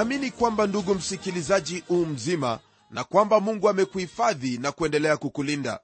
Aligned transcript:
Naamini 0.00 0.30
kwamba 0.30 0.66
ndugu 0.66 0.94
msikilizaji 0.94 1.84
u 1.88 2.06
mzima 2.06 2.58
na 2.90 3.04
kwamba 3.04 3.40
mungu 3.40 3.68
amekuhifadhi 3.68 4.58
na 4.58 4.72
kuendelea 4.72 5.16
kukulinda. 5.16 5.80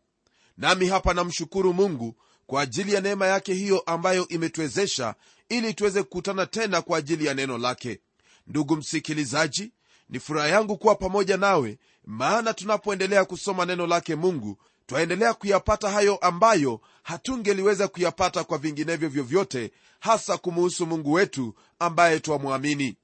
Nami 0.56 0.88
hapa 0.88 1.14
namshukuru 1.14 1.72
mungu 1.74 2.14
kwa 2.46 2.62
ajili 2.62 2.92
ya 2.94 3.00
neema 3.00 3.26
yake 3.26 3.54
hiyo 3.54 3.78
ambayo 3.86 4.28
imetuwezesha 4.28 5.14
ili 5.48 5.74
tuweze 5.74 6.02
kukutana 6.02 6.46
tena 6.46 6.82
kwa 6.82 6.98
ajili 6.98 7.26
ya 7.26 7.34
neno 7.34 7.58
lake. 7.58 8.00
Ndugu 8.46 8.76
msikilizaji 8.76 9.72
ni 10.08 10.20
furaha 10.20 10.48
yangu 10.48 10.76
kuwa 10.78 10.94
pamoja 10.94 11.36
nawe 11.36 11.78
maana 12.04 12.54
tunapoendelea 12.54 13.24
kusoma 13.24 13.64
neno 13.66 13.86
lake 13.86 14.14
mungu 14.14 14.58
twaendelea 14.86 15.34
kuyapata 15.34 15.90
hayo 15.90 16.16
ambayo 16.16 16.80
hatungeliweza 17.02 17.88
kuyapata 17.88 18.44
kwa 18.44 18.58
vinginevyo 18.58 19.08
vyovyote 19.08 19.72
hasa 20.00 20.38
kumuhusu 20.38 20.86
mungu 20.86 21.12
wetu 21.12 21.54
ambaye 21.78 22.20
twamwamini 22.20 22.96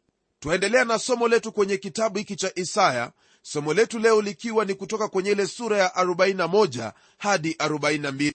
twaendelea 0.42 0.84
na 0.84 0.98
somo 0.98 1.28
letu 1.28 1.52
kwenye 1.52 1.76
kitabu 1.76 2.18
hiki 2.18 2.36
cha 2.36 2.52
isaya 2.54 3.12
somo 3.42 3.74
letu 3.74 3.98
leo 3.98 4.22
likiwa 4.22 4.64
ni 4.64 4.74
kutoka 4.74 5.08
kwenye 5.08 5.30
ile 5.30 5.46
sura 5.46 5.78
ya 5.78 5.88
41 5.88 6.92
hadi 7.18 7.52
42 7.52 8.32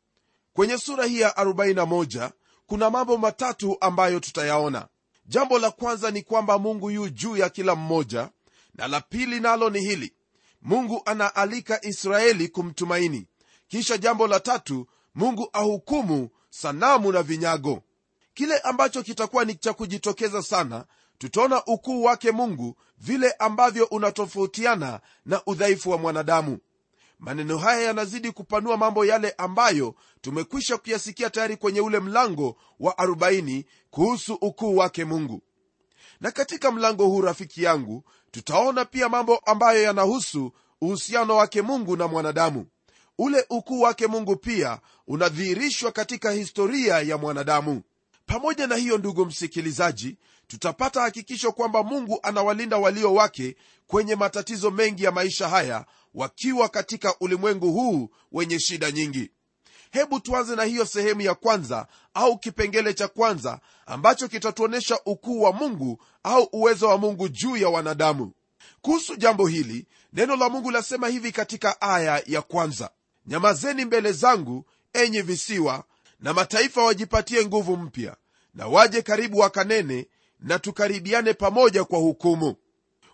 kwenye 0.54 0.78
sura 0.78 1.06
hii 1.06 1.20
ya 1.20 1.30
41 1.30 2.30
kuna 2.68 2.90
mambo 2.90 3.18
matatu 3.18 3.78
ambayo 3.82 4.20
tutayaona. 4.20 4.88
Jambo 5.26 5.60
la 5.60 5.72
kwanza 5.72 6.12
ni 6.12 6.22
kwamba 6.22 6.58
mungu 6.60 6.92
yu 6.92 7.10
juu 7.10 7.38
ya 7.38 7.50
kila 7.50 7.76
mmoja 7.76 8.30
na 8.76 8.88
la 8.88 9.02
pili 9.02 9.40
nalo 9.40 9.70
ni 9.70 9.80
hili. 9.82 10.14
Mungu 10.62 11.02
anaalika 11.06 11.86
israeli 11.86 12.48
kumtumaini. 12.48 13.26
Kisha 13.68 13.98
jambo 13.98 14.28
la 14.28 14.40
tatu 14.40 14.88
mungu 15.16 15.50
ahukumu 15.54 16.30
sanamu 16.50 17.12
na 17.12 17.24
vinyago. 17.24 17.84
Kile 18.34 18.58
ambacho 18.58 19.04
kitakuwa 19.04 19.46
ni 19.46 19.56
cha 19.56 19.74
kujitokeza 19.74 20.42
sana 20.42 20.86
tutaona 21.18 21.66
ukuu 21.66 22.04
wake 22.04 22.32
mungu 22.32 22.76
vile 22.98 23.32
ambavyo 23.32 23.86
unatofautiana 23.86 25.00
na 25.26 25.42
udhaifu 25.46 25.90
wa 25.90 25.98
mwanadamu. 25.98 26.58
Maneno 27.20 27.58
haya 27.58 27.82
yanazidi 27.82 28.32
kupanua 28.32 28.78
mambo 28.78 29.06
yale 29.06 29.32
ambayo 29.38 29.96
tumekwisha 30.22 30.78
kuyasikia 30.78 31.30
tayari 31.30 31.58
kwenye 31.58 31.82
ule 31.82 32.00
mlango 32.00 32.58
wa 32.80 32.94
40 32.94 33.64
kuhusu 33.90 34.34
ukuu 34.34 34.78
wake 34.78 35.06
mungu. 35.06 35.42
Na 36.22 36.32
katika 36.32 36.72
mlango 36.72 37.06
huu 37.06 37.22
rafiki 37.22 37.64
yangu 37.64 38.04
tutaona 38.32 38.86
pia 38.86 39.10
mambo 39.10 39.38
ambayo 39.38 39.84
yanahusu 39.84 40.52
uhusiano 40.82 41.36
wake 41.36 41.62
mungu 41.62 41.98
na 41.98 42.08
mwanadamu. 42.08 42.66
Ule 43.18 43.46
ukuu 43.50 43.82
wake 43.82 44.08
mungu 44.08 44.36
pia 44.36 44.80
unadhihirishwa 45.08 45.92
katika 45.92 46.32
historia 46.32 47.00
ya 47.00 47.18
mwanadamu 47.18 47.82
pamoja 48.28 48.68
na 48.68 48.76
hiyo 48.76 48.98
ndugu 48.98 49.26
msikilizaji 49.26 50.18
tutapata 50.48 51.02
hakikisho 51.02 51.52
kwamba 51.52 51.84
mungu 51.84 52.20
anawalinda 52.24 52.78
walio 52.78 53.14
wake 53.14 53.56
kwenye 53.88 54.16
matatizo 54.16 54.72
mengi 54.72 55.04
ya 55.04 55.12
maisha 55.12 55.50
haya 55.50 55.86
wakiwa 56.14 56.70
katika 56.70 57.16
ulimwengu 57.20 57.72
huu 57.72 58.10
wenye 58.32 58.60
shida 58.60 58.92
nyingi. 58.92 59.30
Hebu 59.92 60.20
tuanze 60.20 60.56
na 60.56 60.64
hiyo 60.64 60.86
sehemu 60.86 61.22
ya 61.22 61.36
kwanza 61.36 61.88
au 62.14 62.38
kipengele 62.38 62.94
cha 62.94 63.08
kwanza 63.08 63.60
ambacho 63.86 64.28
kitatuonyesha 64.28 65.00
ukuu 65.06 65.42
wa 65.42 65.54
mungu 65.54 66.02
au 66.24 66.50
uwezo 66.52 66.88
wa 66.88 66.98
mungu 66.98 67.28
juu 67.30 67.58
ya 67.58 67.70
wanadamu. 67.70 68.32
Kuhusu 68.82 69.16
jambo 69.16 69.48
hili 69.48 69.88
neno 70.14 70.36
la 70.36 70.50
mungu 70.50 70.72
lasema 70.72 71.08
hivi 71.08 71.32
katika 71.32 71.82
aya 71.82 72.24
ya 72.26 72.42
kwanza 72.42 72.90
nyamazeni 73.26 73.86
mbele 73.86 74.12
zangu 74.12 74.66
enyi 74.94 75.22
visiwa 75.22 75.84
na 76.20 76.34
mataifa 76.34 76.84
wajipatie 76.84 77.46
nguvu 77.46 77.78
mpya 77.78 78.18
na 78.54 78.68
waje 78.68 79.02
karibu 79.02 79.38
wakanene 79.38 80.08
na 80.40 80.60
tukaribiane 80.60 81.34
pamoja 81.34 81.84
kwa 81.84 82.00
hukumu. 82.00 82.56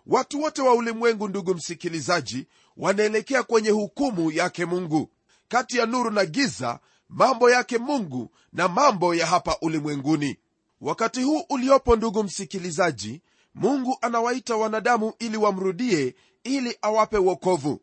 Watu 0.07 0.41
wote 0.41 0.61
wa 0.61 0.73
ulimwengu 0.73 1.27
ndugu 1.27 1.53
msikilizaji 1.55 2.47
wanaelekea 2.77 3.43
kwenye 3.43 3.69
hukumu 3.69 4.31
yake 4.31 4.65
mungu. 4.65 5.09
Kati 5.47 5.77
ya 5.77 5.85
nuru 5.85 6.11
na 6.11 6.25
giza 6.25 6.79
mambo 7.09 7.49
yake 7.51 7.77
mungu 7.77 8.31
na 8.53 8.67
mambo 8.67 9.15
ya 9.15 9.25
hapa 9.27 9.57
ulimwenguni. 9.61 10.37
Wakati 10.81 11.23
huu 11.23 11.43
uliopo 11.49 11.95
ndugu 11.95 12.23
msikilizaji 12.23 13.21
mungu 13.55 13.97
anawaita 14.01 14.55
wanadamu 14.55 15.13
ili 15.19 15.37
wamrudie 15.37 16.15
ili 16.43 16.77
awape 16.81 17.17
wokovu. 17.17 17.79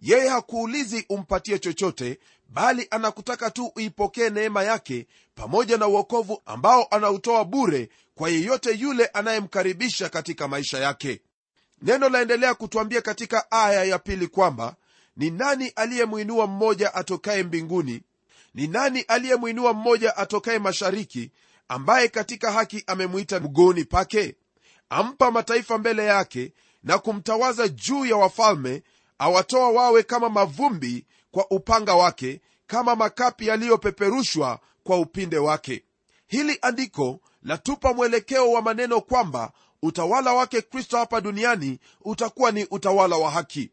Yeye 0.00 0.28
hakuulizi 0.28 1.06
umpatie 1.08 1.58
chochote 1.58 2.18
bali 2.48 2.86
anakutaka 2.90 3.50
tu 3.50 3.72
uipokee 3.76 4.30
neema 4.30 4.62
yake 4.64 5.06
pamoja 5.34 5.76
na 5.76 5.86
uokovu 5.86 6.42
ambao 6.46 6.84
anautoa 6.90 7.44
bure 7.44 7.88
kwa 8.14 8.28
yeyote 8.30 8.72
yule 8.72 9.06
anayemkaribisha 9.06 10.08
katika 10.08 10.48
maisha 10.48 10.78
yake. 10.78 11.20
Neno 11.82 12.08
laendelea 12.08 12.54
kutwambia 12.54 13.02
katika 13.02 13.50
aya 13.50 13.84
ya 13.84 13.98
pili 13.98 14.26
kwamba 14.28 14.76
ni 15.16 15.30
nani 15.30 15.68
aliyemwinua 15.76 16.46
mmoja 16.46 16.94
atokaye 16.94 17.42
mbinguni? 17.42 18.02
Ni 18.54 18.66
nani 18.66 19.00
aliyemwinua 19.00 19.72
mmoja 19.72 20.16
atokaye 20.16 20.58
mashariki 20.58 21.30
ambaye 21.68 22.08
katika 22.08 22.52
haki 22.52 22.84
amemwita 22.86 23.40
mguuni 23.40 23.84
pake? 23.84 24.36
Ampa 24.90 25.30
mataifa 25.30 25.78
mbele 25.78 26.04
yake 26.04 26.52
na 26.82 26.98
kumtawaza 26.98 27.68
juu 27.68 28.04
ya 28.06 28.16
wafalme 28.16 28.82
awatoa 29.18 29.70
wawe 29.70 30.02
kama 30.02 30.28
mavumbi 30.28 31.06
kwa 31.30 31.50
upanga 31.50 31.94
wake 31.94 32.40
kama 32.66 32.96
makapi 32.96 33.46
yaliyopeperushwa 33.46 34.60
kwa 34.84 34.96
upinde 34.98 35.38
wake. 35.38 35.84
Hili 36.26 36.58
andiko 36.62 37.20
latupa 37.42 37.92
mwelekeo 37.94 38.52
wa 38.52 38.62
maneno 38.62 39.00
kwamba 39.00 39.52
utawala 39.82 40.32
wake 40.32 40.62
kristo 40.62 40.96
hapa 40.98 41.20
duniani 41.20 41.78
utakuwa 42.04 42.50
ni 42.50 42.64
utawala 42.70 43.16
wa 43.16 43.30
haki. 43.30 43.70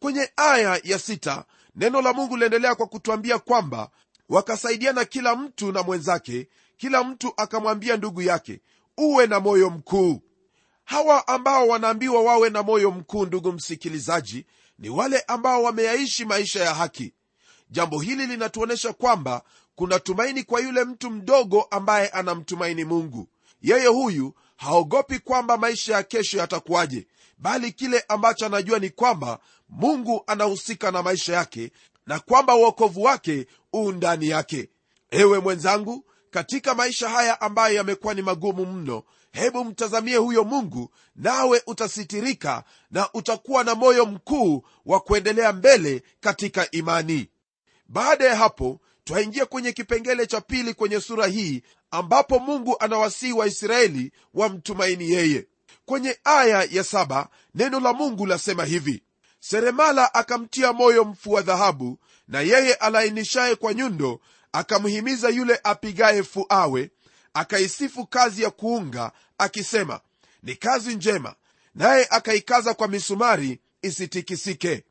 Kwenye 0.00 0.30
aya 0.36 0.80
ya 0.84 0.98
sita 0.98 1.44
neno 1.76 2.02
la 2.02 2.12
mungu 2.12 2.36
liendelea 2.36 2.74
kwa 2.74 2.86
kutwambia 2.86 3.38
kwamba 3.38 3.90
wakasaidiana 4.28 5.04
kila 5.04 5.36
mtu 5.36 5.72
na 5.72 5.82
mwenzake 5.82 6.48
kila 6.76 7.04
mtu 7.04 7.32
akamwambia 7.36 7.96
ndugu 7.96 8.22
yake 8.22 8.60
uwe 8.98 9.26
na 9.26 9.40
moyo 9.40 9.70
mkuu 9.70 10.22
hawa 10.84 11.28
ambao 11.28 11.68
wanaambiwa 11.68 12.22
wawe 12.22 12.50
na 12.50 12.62
moyo 12.62 12.90
mkuu 12.90 13.26
ndugu 13.26 13.52
msikilizaji 13.52 14.46
ni 14.78 14.88
wale 14.88 15.20
ambao 15.20 15.62
wameyaishi 15.62 16.24
maisha 16.24 16.64
ya 16.64 16.74
haki. 16.74 17.12
Jambo 17.70 18.00
hili 18.00 18.26
linatuonyesha 18.26 18.92
kwamba 18.92 19.42
kuna 19.74 19.98
tumaini 20.00 20.42
kwa 20.44 20.60
yule 20.60 20.84
mtu 20.84 21.10
mdogo 21.10 21.62
ambaye 21.62 22.08
anamtumaini 22.08 22.84
mungu. 22.84 23.28
Yeye 23.62 23.86
huyu 23.86 24.34
haogopi 24.56 25.18
kwamba 25.18 25.56
maisha 25.56 25.94
ya 25.94 26.02
kesho 26.02 26.38
yatakuwaje 26.38 27.06
bali 27.38 27.72
kile 27.72 28.04
ambacho 28.08 28.46
anajua 28.46 28.78
ni 28.78 28.90
kwamba 28.90 29.38
mungu 29.68 30.24
anahusika 30.26 30.90
na 30.90 31.02
maisha 31.02 31.32
yake 31.34 31.70
na 32.06 32.20
kwamba 32.20 32.54
uokovu 32.56 33.02
wake 33.02 33.46
uu 33.72 33.92
ndani 33.92 34.28
yake. 34.28 34.68
Ewe 35.10 35.38
mwenzangu 35.38 36.04
katika 36.30 36.74
maisha 36.74 37.08
haya 37.08 37.40
ambayo 37.40 37.74
yamekuwa 37.74 38.14
ni 38.14 38.22
magumu 38.22 38.66
mno 38.66 39.02
hebu 39.34 39.64
mtazamie 39.64 40.16
huyo 40.16 40.44
mungu 40.44 40.90
nawe 41.16 41.62
utasitirika 41.66 42.64
na 42.90 43.08
utakuwa 43.12 43.64
na 43.64 43.74
moyo 43.74 44.06
mkuu 44.06 44.64
wa 44.86 45.00
kuendelea 45.00 45.52
mbele 45.52 46.02
katika 46.20 46.70
imani. 46.70 47.28
Baada 47.88 48.24
ya 48.24 48.36
hapo 48.36 48.80
twaingia 49.04 49.46
kwenye 49.46 49.72
kipengele 49.72 50.26
cha 50.26 50.40
pili 50.40 50.74
kwenye 50.74 51.00
sura 51.00 51.26
hii 51.26 51.62
ambapo 51.90 52.38
mungu 52.38 52.76
anawasihi 52.80 53.32
waisraeli 53.32 54.12
wamtumaini 54.34 55.10
yeye. 55.10 55.46
Kwenye 55.84 56.18
aya 56.24 56.68
ya 56.70 56.84
saba 56.84 57.28
neno 57.54 57.80
la 57.80 57.92
mungu 57.92 58.26
lasema 58.26 58.64
hivi. 58.64 59.02
Seremala 59.40 60.14
akamtia 60.14 60.72
moyo 60.72 61.04
mfua 61.04 61.40
dhahabu 61.42 61.98
na 62.28 62.40
yeye 62.40 62.74
alainishaye 62.74 63.54
kwa 63.54 63.74
nyundo 63.74 64.20
akamhimiza 64.52 65.28
yule 65.28 65.60
apigaye 65.64 66.22
fuawe 66.22 66.90
akaisifu 67.34 68.06
kazi 68.06 68.42
ya 68.42 68.50
kuunga 68.50 69.12
akisema 69.38 70.00
ni 70.42 70.54
kazi 70.56 70.94
njema. 70.94 71.34
Naye 71.74 72.06
akaikaza 72.10 72.74
kwa 72.74 72.88
misumari 72.88 73.60
isitikisike. 73.82 74.84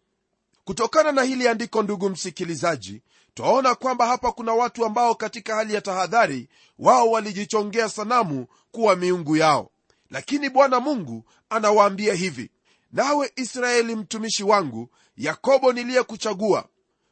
Kutokana 0.66 1.12
na 1.12 1.24
hili 1.24 1.48
andiko 1.48 1.84
ndugu 1.84 2.10
msikilizaji 2.10 3.02
twaona 3.34 3.76
kwamba 3.76 4.08
hapa 4.08 4.32
kuna 4.32 4.54
watu 4.54 4.86
ambao 4.86 5.16
katika 5.16 5.56
hali 5.56 5.74
ya 5.74 5.82
tahadhari 5.82 6.50
wao 6.80 7.12
walijichongea 7.12 7.90
sanamu 7.90 8.48
kuwa 8.72 8.96
miungu 8.96 9.38
yao. 9.38 9.70
Lakini 10.10 10.50
bwana 10.50 10.80
mungu 10.80 11.24
anawaambia 11.50 12.14
hivi 12.14 12.50
nawe 12.92 13.32
israeli 13.36 13.96
mtumishi 13.96 14.44
wangu 14.44 14.90
yakobo 15.18 15.74
niliyekuchagua 15.74 16.68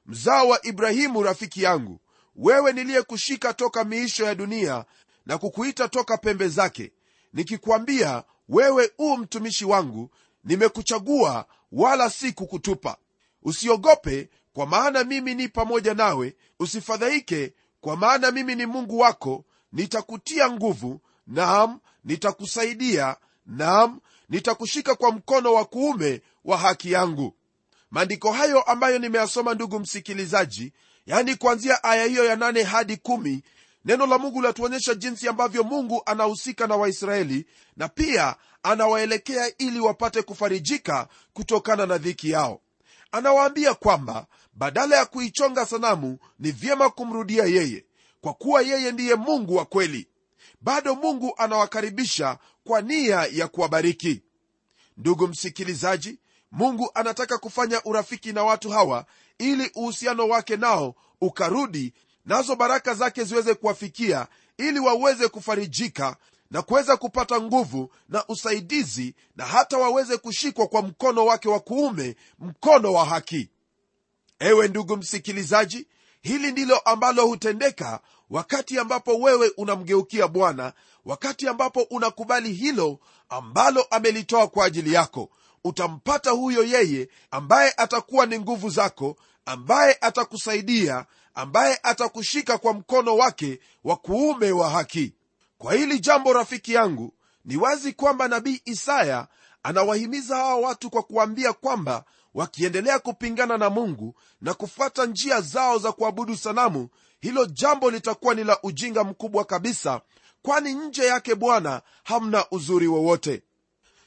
mzao 0.05 0.47
wa 0.47 0.65
ibrahimu 0.65 1.23
rafiki 1.23 1.63
yangu 1.63 1.99
wewe 2.35 2.73
niliyekushika 2.73 3.53
toka 3.53 3.83
miisho 3.83 4.25
ya 4.25 4.35
dunia 4.35 4.85
na 5.25 5.37
kukuita 5.37 5.87
toka 5.87 6.17
pembe 6.17 6.47
zake 6.47 6.91
nikikwambia 7.33 8.23
wewe 8.49 8.91
uu 8.99 9.17
mtumishi 9.17 9.65
wangu 9.65 10.09
nimekuchagua 10.43 11.45
wala 11.71 12.09
si 12.09 12.31
kukutupa. 12.31 12.97
Usiogope 13.43 14.29
kwa 14.53 14.65
maana 14.65 15.03
mimi 15.03 15.35
ni 15.35 15.47
pamoja 15.47 15.93
nawe. 15.93 16.35
Usifadhaike 16.59 17.53
kwa 17.81 17.97
maana 17.97 18.31
mimi 18.31 18.55
ni 18.55 18.65
mungu 18.65 18.99
wako. 18.99 19.45
Nitakutia 19.73 20.49
nguvu 20.51 21.01
naam 21.27 21.79
nitakusaidia 22.03 23.15
naam 23.45 23.99
nitakushika 24.29 24.95
kwa 24.95 25.11
mkono 25.11 25.53
wa 25.53 25.65
kuume 25.65 26.21
wa 26.45 26.57
haki 26.57 26.91
yangu. 26.91 27.33
Maandiko 27.91 28.31
hayo 28.31 28.61
ambayo 28.61 28.99
nimeyasoma 28.99 29.53
ndugu 29.53 29.79
msikilizaji 29.79 30.73
yani 31.05 31.35
kuanzia 31.35 31.83
aya 31.83 32.05
hiyo 32.05 32.25
ya 32.25 32.35
nane 32.35 32.63
hadi 32.63 32.97
neno 33.85 34.05
la 34.05 34.17
mungu 34.17 34.41
linatuonyesha 34.41 34.95
jinsi 34.95 35.27
ambavyo 35.27 35.63
mungu 35.63 36.01
anahusika 36.05 36.67
na 36.67 36.75
waisraeli 36.75 37.45
na 37.77 37.87
pia 37.87 38.35
anawaelekea 38.63 39.57
ili 39.57 39.79
wapate 39.79 40.21
kufarijika 40.21 41.07
kutokana 41.33 41.85
na 41.85 41.97
dhiki 41.97 42.29
yao. 42.29 42.61
Anawaambia 43.11 43.73
kwamba 43.73 44.25
badala 44.53 44.95
ya 44.95 45.05
kuichonga 45.05 45.65
sanamu 45.65 46.17
ni 46.39 46.51
vyema 46.51 46.89
kumrudia 46.89 47.43
yeye 47.45 47.85
kwa 48.21 48.33
kuwa 48.33 48.61
yeye 48.61 48.91
ndiye 48.91 49.15
mungu 49.15 49.55
wa 49.55 49.65
kweli. 49.65 50.07
Bado 50.61 50.95
mungu 50.95 51.33
anawakaribisha 51.37 52.37
kwa 52.63 52.81
nia 52.81 53.27
ya 53.31 53.47
kuwabariki. 53.47 54.21
Ndugu 54.97 55.27
msikilizaji 55.27 56.19
mungu 56.51 56.91
anataka 56.93 57.37
kufanya 57.37 57.81
urafiki 57.85 58.33
na 58.33 58.43
watu 58.43 58.69
hawa 58.69 59.05
ili 59.37 59.71
uhusiano 59.75 60.27
wake 60.27 60.57
nao 60.57 60.95
ukarudi 61.21 61.93
nazo 62.25 62.55
baraka 62.55 62.93
zake 62.93 63.23
ziweze 63.23 63.53
kuwafikia 63.53 64.27
ili 64.57 64.79
waweze 64.79 65.27
kufarijika 65.27 66.15
na 66.51 66.61
kuweza 66.61 66.97
kupata 66.97 67.41
nguvu 67.41 67.91
na 68.09 68.27
usaidizi 68.27 69.15
na 69.35 69.45
hata 69.45 69.77
waweze 69.77 70.17
kushikwa 70.17 70.67
kwa 70.67 70.81
mkono 70.81 71.25
wake 71.25 71.49
wa 71.49 71.59
kuume 71.59 72.15
mkono 72.39 72.93
wa 72.93 73.05
haki. 73.05 73.49
Ewe 74.39 74.67
ndugu 74.67 74.97
msikilizaji 74.97 75.87
hili 76.21 76.51
ndilo 76.51 76.77
ambalo 76.79 77.25
hutendeka 77.27 77.99
wakati 78.29 78.79
ambapo 78.79 79.17
wewe 79.19 79.51
unamgeukia 79.57 80.27
bwana 80.27 80.73
wakati 81.05 81.47
ambapo 81.47 81.81
unakubali 81.81 82.53
hilo 82.53 82.99
ambalo 83.29 83.81
amelitoa 83.83 84.47
kwa 84.47 84.65
ajili 84.65 84.93
yako. 84.93 85.29
Utampata 85.63 86.31
huyo 86.31 86.63
yeye 86.63 87.09
ambaye 87.31 87.73
atakuwa 87.77 88.25
ni 88.25 88.39
nguvu 88.39 88.69
zako 88.69 89.15
ambaye 89.45 89.97
atakusaidia 90.01 91.05
ambaye 91.35 91.79
atakushika 91.83 92.57
kwa 92.57 92.73
mkono 92.73 93.15
wake 93.17 93.59
wa 93.83 93.95
kuume 93.95 94.51
wa 94.51 94.69
haki 94.69 95.13
kwa 95.57 95.73
hili 95.73 95.99
jambo 95.99 96.33
rafiki 96.33 96.73
yangu 96.73 97.13
ni 97.45 97.57
wazi 97.57 97.93
kwamba 97.93 98.27
nabii 98.27 98.61
isaya 98.65 99.27
anawahimiza 99.63 100.35
hawa 100.35 100.55
watu 100.55 100.89
kwa 100.89 101.03
kuambia 101.03 101.53
kwamba 101.53 102.03
wakiendelea 102.33 102.99
kupingana 102.99 103.57
na 103.57 103.69
mungu 103.69 104.15
na 104.41 104.53
kufuata 104.53 105.05
njia 105.05 105.41
zao 105.41 105.77
za 105.77 105.91
kuabudu 105.91 106.37
sanamu 106.37 106.89
hilo 107.19 107.45
jambo 107.45 107.91
litakuwa 107.91 108.35
ni 108.35 108.43
la 108.43 108.59
ujinga 108.63 109.03
mkubwa 109.03 109.45
kabisa 109.45 110.01
kwani 110.41 110.73
nje 110.73 111.05
yake 111.05 111.35
bwana 111.35 111.81
hamna 112.03 112.45
uzuri 112.51 112.87
wowote 112.87 113.43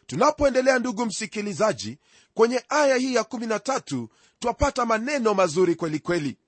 tunapoendelea 0.07 0.79
ndugu 0.79 1.07
msikilizaji 1.07 1.99
kwenye 2.35 2.63
aya 2.69 2.97
hii 2.97 3.15
ya 3.15 3.23
13 3.23 4.07
twapata 4.39 4.85
maneno 4.87 5.35
mazuri 5.35 5.75
kwelikweli 5.75 6.21
kweli. 6.31 6.44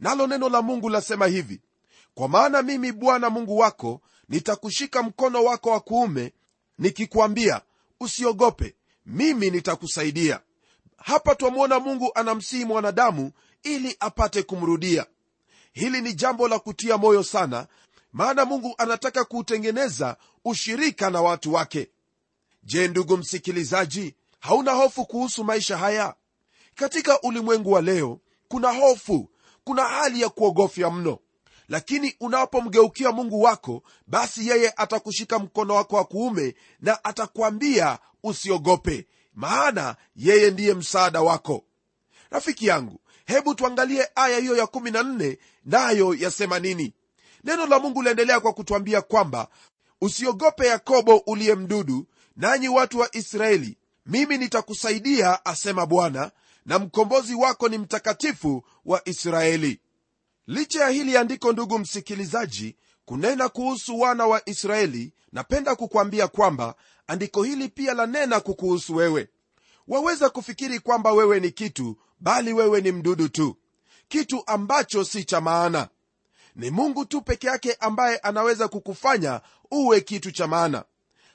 Nalo 0.00 0.26
neno 0.26 0.48
la 0.48 0.62
mungu 0.62 0.88
lasema 0.88 1.26
hivi 1.26 1.60
kwa 2.14 2.28
maana 2.28 2.62
mimi 2.62 2.92
bwana 2.92 3.30
mungu 3.30 3.58
wako 3.58 4.00
nitakushika 4.28 5.02
mkono 5.02 5.44
wako 5.44 5.70
wa 5.70 5.80
kuume 5.80 6.32
nikikwambia 6.78 7.60
usiogope 8.00 8.74
mimi 9.06 9.50
nitakusaidia 9.50 10.40
hapa 10.96 11.34
twamwona 11.34 11.80
mungu 11.80 12.10
anamsihi 12.14 12.64
mwanadamu 12.64 13.32
ili 13.62 13.96
apate 14.00 14.42
kumrudia. 14.42 15.06
Hili 15.72 16.00
ni 16.00 16.14
jambo 16.14 16.48
la 16.48 16.58
kutia 16.58 16.98
moyo 16.98 17.22
sana 17.22 17.66
maana 18.12 18.44
mungu 18.44 18.74
anataka 18.78 19.24
kuutengeneza 19.24 20.16
ushirika 20.44 21.10
na 21.10 21.22
watu 21.22 21.52
wake. 21.52 21.90
Je 22.62 22.88
ndugu 22.88 23.16
msikilizaji 23.16 24.14
hauna 24.40 24.72
hofu 24.72 25.06
kuhusu 25.06 25.44
maisha 25.44 25.76
haya? 25.76 26.14
Katika 26.74 27.20
ulimwengu 27.20 27.72
wa 27.72 27.80
leo 27.82 28.20
kuna 28.48 28.72
hofu 28.72 29.30
kuna 29.66 29.84
hali 29.84 30.20
ya 30.20 30.28
kuogofya 30.28 30.90
mno. 30.90 31.18
Lakini 31.68 32.14
unapomgeukia 32.20 33.12
mungu 33.12 33.42
wako 33.42 33.82
basi 34.06 34.48
yeye 34.48 34.72
atakushika 34.76 35.38
mkono 35.38 35.74
wako 35.74 35.96
wa 35.96 36.04
kuume 36.04 36.54
na 36.80 37.04
atakwambia 37.04 37.98
usiogope 38.22 39.06
maana 39.34 39.96
yeye 40.16 40.50
ndiye 40.50 40.74
msaada 40.74 41.20
wako. 41.22 41.64
Rafiki 42.30 42.66
yangu 42.66 43.00
hebu 43.24 43.54
tuangalie 43.54 44.08
aya 44.14 44.38
hiyo 44.38 44.56
ya 44.56 44.64
14 44.64 45.36
nayo 45.64 46.14
yasema 46.14 46.58
nini? 46.58 46.92
Neno 47.44 47.66
la 47.66 47.78
mungu 47.78 48.02
liendelea 48.02 48.40
kwa 48.40 48.52
kutwambia 48.52 49.02
kwamba 49.02 49.48
usiogope 50.00 50.66
yakobo 50.66 51.16
uliye 51.16 51.54
mdudu 51.54 52.06
nanyi 52.36 52.68
watu 52.68 52.98
wa 52.98 53.16
israeli. 53.16 53.76
Mimi 54.06 54.38
nitakusaidia 54.38 55.44
asema 55.44 55.86
bwana 55.86 56.30
na 56.66 56.78
mkombozi 56.78 57.34
wako 57.34 57.68
ni 57.68 57.78
mtakatifu 57.78 58.64
wa 58.86 59.08
israeli. 59.08 59.80
Licha 60.46 60.80
ya 60.80 60.88
hili 60.88 61.16
andiko 61.16 61.52
ndugu 61.52 61.78
msikilizaji 61.78 62.76
kunena 63.04 63.48
kuhusu 63.48 64.00
wana 64.00 64.26
wa 64.26 64.48
israeli 64.48 65.12
napenda 65.32 65.74
kukwambia 65.76 66.28
kwamba 66.28 66.74
andiko 67.06 67.42
hili 67.42 67.68
pia 67.68 67.94
lanena 67.94 68.40
kukuhusu 68.40 68.96
wewe. 68.96 69.28
Waweza 69.88 70.30
kufikiri 70.30 70.80
kwamba 70.80 71.12
wewe 71.12 71.40
ni 71.40 71.50
kitu 71.50 71.96
bali 72.20 72.52
wewe 72.52 72.80
ni 72.80 72.92
mdudu 72.92 73.28
tu. 73.28 73.56
Kitu 74.08 74.42
ambacho 74.46 75.04
si 75.04 75.24
cha 75.24 75.40
maana. 75.40 75.88
Ni 76.56 76.70
mungu 76.70 77.04
tu 77.04 77.22
peke 77.22 77.46
yake 77.46 77.72
ambaye 77.80 78.16
anaweza 78.18 78.68
kukufanya 78.68 79.40
uwe 79.70 80.00
kitu 80.00 80.30
cha 80.32 80.46
maana. 80.46 80.84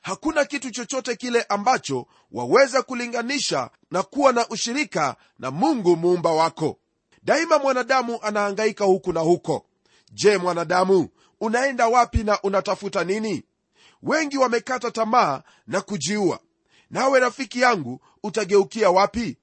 Hakuna 0.01 0.45
kitu 0.45 0.71
chochote 0.71 1.15
kile 1.15 1.43
ambacho 1.43 2.07
waweza 2.31 2.81
kulinganisha 2.81 3.69
na 3.91 4.03
kuwa 4.03 4.31
na 4.33 4.47
ushirika 4.49 5.15
na 5.39 5.51
mungu 5.51 5.95
muumba 5.95 6.31
wako 6.31 6.79
daima 7.23 7.59
mwanadamu 7.59 8.19
anahangaika 8.21 8.85
huku 8.85 9.13
na 9.13 9.19
huko. 9.19 9.65
Je 10.11 10.37
mwanadamu 10.37 11.09
unaenda 11.41 11.87
wapi 11.87 12.23
na 12.23 12.41
unatafuta 12.41 13.03
nini? 13.03 13.43
Wengi 14.03 14.37
wamekata 14.37 14.91
tamaa 14.91 15.41
na 15.67 15.81
kujiua. 15.81 16.39
Nawe 16.89 17.19
rafiki 17.19 17.61
yangu 17.61 17.99
utageukia 18.23 18.89
wapi? 18.91 19.37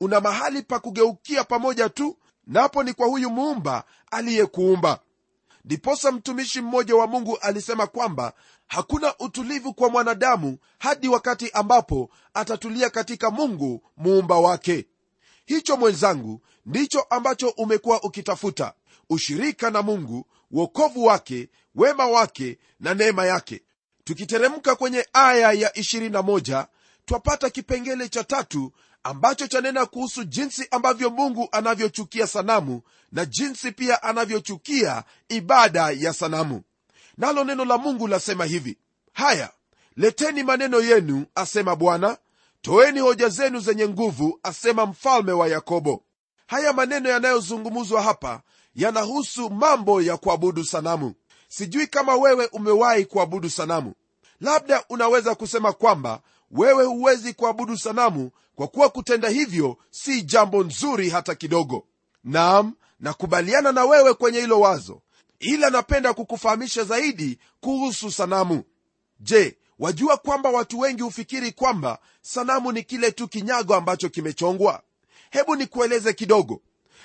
Una 0.00 0.20
mahali 0.20 0.62
pa 0.62 0.78
kugeukia 0.80 1.44
pamoja 1.44 1.88
tu 1.88 2.16
napo 2.46 2.82
ni 2.82 2.92
kwa 2.92 3.06
huyu 3.06 3.30
muumba 3.30 3.84
aliyekuumba. 4.10 5.00
Ndiposa 5.64 6.12
mtumishi 6.12 6.60
mmoja 6.60 6.96
wa 6.96 7.06
mungu 7.06 7.38
alisema 7.40 7.86
kwamba 7.86 8.32
hakuna 8.66 9.14
utulivu 9.18 9.74
kwa 9.74 9.88
mwanadamu 9.88 10.58
hadi 10.78 11.08
wakati 11.08 11.50
ambapo 11.50 12.10
atatulia 12.34 12.90
katika 12.90 13.30
mungu 13.30 13.82
muumba 13.96 14.38
wake 14.38 14.86
hicho 15.54 15.76
mwenzangu 15.76 16.40
ndicho 16.66 17.00
ambacho 17.00 17.48
umekuwa 17.48 18.02
ukitafuta. 18.02 18.72
Ushirika 19.10 19.70
na 19.70 19.82
mungu 19.82 20.26
uokovu 20.50 21.04
wake 21.04 21.48
wema 21.74 22.06
wake 22.06 22.58
na 22.80 22.94
neema 22.94 23.26
yake. 23.26 23.62
Tukiteremka 24.04 24.76
kwenye 24.76 25.06
aya 25.12 25.52
ya 25.52 25.68
21 25.68 26.66
twapata 27.04 27.50
kipengele 27.50 28.08
cha 28.08 28.24
tatu 28.24 28.72
ambacho 29.02 29.46
chanena 29.46 29.86
kuhusu 29.86 30.24
jinsi 30.24 30.68
ambavyo 30.70 31.10
mungu 31.10 31.48
anavyochukia 31.52 32.26
sanamu 32.26 32.82
na 33.12 33.24
jinsi 33.24 33.72
pia 33.72 34.02
anavyochukia 34.02 35.04
ibada 35.28 35.90
ya 35.90 36.12
sanamu. 36.12 36.62
Nalo 37.18 37.44
neno 37.44 37.64
la 37.64 37.78
mungu 37.78 38.06
lasema 38.08 38.44
hivi 38.44 38.78
haya 39.12 39.50
leteni 39.96 40.42
maneno 40.42 40.80
yenu 40.80 41.26
asema 41.34 41.76
bwana 41.76 42.18
toeni 42.62 43.00
hoja 43.00 43.28
zenu 43.28 43.60
zenye 43.60 43.88
nguvu 43.88 44.40
asema 44.42 44.86
mfalme 44.86 45.32
wa 45.32 45.48
yakobo. 45.48 46.02
Haya 46.46 46.72
maneno 46.72 47.08
yanayozungumzwa 47.08 48.02
hapa 48.02 48.42
yanahusu 48.74 49.50
mambo 49.50 50.02
ya 50.02 50.16
kuabudu 50.16 50.64
sanamu. 50.64 51.14
Sijui 51.48 51.86
kama 51.86 52.14
wewe 52.16 52.46
umewahi 52.46 53.04
kuabudu 53.04 53.50
sanamu. 53.50 53.94
Labda 54.40 54.84
unaweza 54.88 55.34
kusema 55.34 55.72
kwamba 55.72 56.20
wewe 56.50 56.84
huwezi 56.84 57.32
kuabudu 57.34 57.78
sanamu 57.78 58.30
kwa 58.54 58.68
kuwa 58.68 58.88
kutenda 58.88 59.28
hivyo 59.28 59.76
si 59.90 60.22
jambo 60.22 60.64
nzuri 60.64 61.10
hata 61.10 61.34
kidogo. 61.34 61.86
Naam 62.24 62.74
nakubaliana 63.00 63.72
na 63.72 63.84
wewe 63.84 64.14
kwenye 64.14 64.40
hilo 64.40 64.60
wazo. 64.60 65.02
Ila 65.40 65.70
napenda 65.70 66.14
kukufahamisha 66.14 66.84
zaidi 66.84 67.38
kuhusu 67.60 68.10
sanamu. 68.10 68.62
Je 69.20 69.58
wajua 69.80 70.16
kwamba 70.16 70.50
watu 70.50 70.78
wengi 70.78 71.02
hufikiri 71.02 71.52
kwamba 71.52 71.98
sanamu 72.22 72.72
ni 72.72 72.82
kile 72.82 73.10
tu 73.10 73.28
kinyago 73.28 73.74
ambacho 73.74 74.08
kimechongwa. 74.08 74.82
Hebu 75.30 75.56
nikueleze 75.56 76.12
kidogo. 76.12 76.60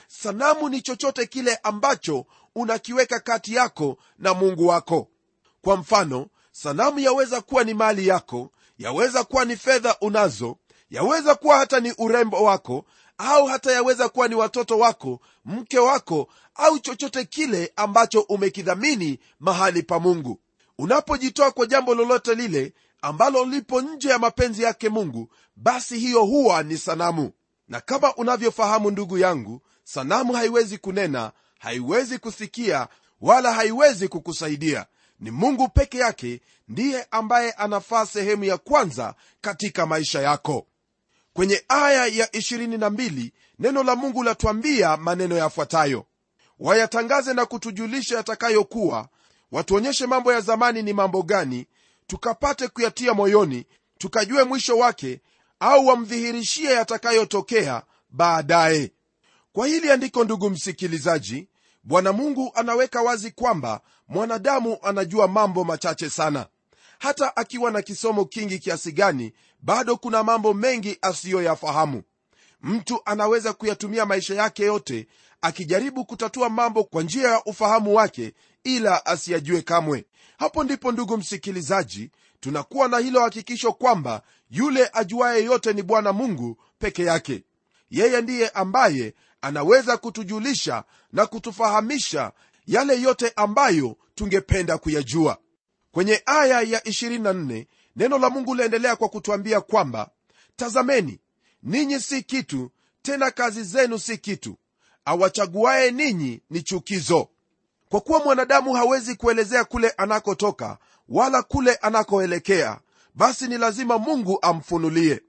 Sanamu 0.07 0.69
ni 0.69 0.81
chochote 0.81 1.25
kile 1.25 1.55
ambacho 1.63 2.25
unakiweka 2.55 3.19
kati 3.19 3.55
yako 3.55 3.97
na 4.19 4.33
mungu 4.33 4.67
wako. 4.67 5.07
Kwa 5.61 5.77
mfano 5.77 6.27
sanamu 6.51 6.99
yaweza 6.99 7.41
kuwa 7.41 7.63
ni 7.63 7.73
mali 7.73 8.07
yako 8.07 8.51
yaweza 8.77 9.23
kuwa 9.23 9.45
ni 9.45 9.55
fedha 9.57 9.95
unazo 10.01 10.57
yaweza 10.89 11.35
kuwa 11.35 11.57
hata 11.57 11.79
ni 11.79 11.93
urembo 11.97 12.43
wako 12.43 12.85
au 13.17 13.45
hata 13.45 13.71
yaweza 13.71 14.09
kuwa 14.09 14.27
ni 14.27 14.35
watoto 14.35 14.79
wako 14.79 15.19
mke 15.45 15.79
wako 15.79 16.27
au 16.55 16.79
chochote 16.79 17.25
kile 17.25 17.73
ambacho 17.75 18.21
umekidhamini 18.21 19.19
mahali 19.39 19.83
pa 19.83 19.99
mungu 19.99 20.39
unapojitoa 20.79 21.51
kwa 21.51 21.65
jambo 21.65 21.95
lolote 21.95 22.35
lile 22.35 22.73
ambalo 23.01 23.45
lipo 23.45 23.81
nje 23.81 24.09
ya 24.09 24.19
mapenzi 24.19 24.63
yake 24.63 24.89
mungu 24.89 25.29
basi 25.55 25.99
hiyo 25.99 26.25
huwa 26.25 26.63
ni 26.63 26.77
sanamu. 26.77 27.31
Na 27.67 27.81
kama 27.81 28.15
unavyofahamu 28.15 28.91
ndugu 28.91 29.17
yangu 29.17 29.61
sanamu 29.83 30.33
haiwezi 30.33 30.77
kunena 30.77 31.31
haiwezi 31.59 32.19
kusikia 32.19 32.87
wala 33.21 33.53
haiwezi 33.53 34.07
kukusaidia. 34.07 34.85
Ni 35.19 35.31
mungu 35.31 35.67
peke 35.69 35.97
yake 35.97 36.41
ndiye 36.67 37.07
ambaye 37.11 37.51
anafaa 37.51 38.05
sehemu 38.05 38.43
ya 38.43 38.57
kwanza 38.57 39.15
katika 39.41 39.85
maisha 39.85 40.21
yako. 40.21 40.67
Kwenye 41.33 41.63
aya 41.67 42.05
ya 42.05 42.25
22 42.25 43.31
neno 43.59 43.83
la 43.83 43.95
mungu 43.95 44.23
latuambia 44.23 44.97
maneno 44.97 45.37
yafuatayo. 45.37 46.05
Wayatangaze 46.59 47.33
na 47.33 47.45
kutujulisha 47.45 48.15
yatakayokuwa 48.17 49.09
watuonyeshe 49.51 50.07
mambo 50.07 50.33
ya 50.33 50.41
zamani 50.41 50.81
ni 50.83 50.93
mambo 50.93 51.21
gani 51.23 51.67
tukapate 52.07 52.67
kuyatia 52.67 53.13
moyoni 53.13 53.65
tukajue 53.97 54.43
mwisho 54.43 54.77
wake 54.77 55.21
au 55.59 55.87
wamdhihirishie 55.87 56.71
yatakayotokea 56.73 57.83
baadaye. 58.09 58.91
Kwa 59.53 59.67
hili 59.67 59.91
andiko 59.91 60.23
ndugu 60.23 60.49
msikilizaji 60.49 61.47
bwana 61.83 62.13
mungu 62.13 62.51
anaweka 62.55 63.01
wazi 63.01 63.31
kwamba 63.31 63.81
mwanadamu 64.07 64.77
anajua 64.81 65.27
mambo 65.27 65.63
machache 65.63 66.09
sana. 66.09 66.45
Hata 66.99 67.35
akiwa 67.37 67.71
na 67.71 67.81
kisomo 67.81 68.25
kingi 68.25 68.59
kiasi 68.59 68.91
gani 68.91 69.33
bado 69.61 69.97
kuna 69.97 70.23
mambo 70.23 70.53
mengi 70.53 70.97
asiyoyafahamu. 71.01 72.03
Mtu 72.61 73.01
anaweza 73.05 73.53
kuyatumia 73.53 74.05
maisha 74.05 74.35
yake 74.35 74.63
yote 74.63 75.07
akijaribu 75.45 76.05
kutatua 76.05 76.49
mambo 76.49 76.83
kwa 76.83 77.03
njia 77.03 77.29
ya 77.29 77.43
ufahamu 77.45 77.95
wake 77.95 78.33
ila 78.63 79.05
asiyajue 79.05 79.61
kamwe. 79.61 80.05
Hapo 80.37 80.63
ndipo 80.63 80.91
ndugu 80.91 81.17
msikilizaji 81.17 82.11
tunakuwa 82.39 82.87
na 82.87 82.97
hilo 82.97 83.21
hakikisho 83.21 83.73
kwamba 83.73 84.21
yule 84.49 84.89
ajuaye 84.93 85.43
yote 85.43 85.73
ni 85.73 85.81
bwana 85.83 86.13
mungu 86.13 86.57
peke 86.79 87.03
yake. 87.03 87.43
Yeye 87.89 88.21
ndiye 88.21 88.49
ambaye 88.49 89.13
anaweza 89.41 89.97
kutujulisha 89.97 90.83
na 91.11 91.25
kutufahamisha 91.25 92.31
yale 92.67 93.01
yote 93.01 93.33
ambayo 93.35 93.97
tungependa 94.15 94.77
kuyajua. 94.77 95.37
Kwenye 95.91 96.21
aya 96.25 96.61
ya 96.61 96.79
24 96.79 97.65
neno 97.95 98.17
la 98.17 98.29
mungu 98.29 98.55
laendelea 98.55 98.95
kwa 98.95 99.09
kutwambia 99.09 99.61
kwamba 99.61 100.09
tazameni 100.55 101.19
ninyi 101.63 101.99
si 101.99 102.23
kitu 102.23 102.71
tena 103.01 103.31
kazi 103.31 103.63
zenu 103.63 103.99
si 103.99 104.17
kitu 104.17 104.57
awachaguaye 105.05 105.91
ninyi 105.91 106.41
ni 106.49 106.61
chukizo. 106.61 107.27
Kwa 107.89 108.01
kuwa 108.01 108.19
mwanadamu 108.23 108.73
hawezi 108.73 109.15
kuelezea 109.15 109.63
kule 109.65 109.89
anakotoka 109.89 110.77
wala 111.09 111.43
kule 111.43 111.75
anakoelekea 111.75 112.79
basi 113.15 113.47
ni 113.47 113.57
lazima 113.57 113.97
mungu 113.97 114.39
amfunulie. 114.41 115.21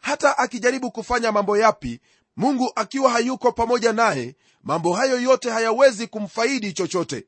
Hata 0.00 0.38
akijaribu 0.38 0.90
kufanya 0.90 1.32
mambo 1.32 1.58
yapi 1.58 2.00
mungu 2.36 2.72
akiwa 2.76 3.10
hayuko 3.10 3.52
pamoja 3.52 3.92
naye 3.92 4.36
mambo 4.62 4.92
hayo 4.92 5.20
yote 5.20 5.50
hayawezi 5.50 6.06
kumfaidi 6.06 6.72
chochote. 6.72 7.26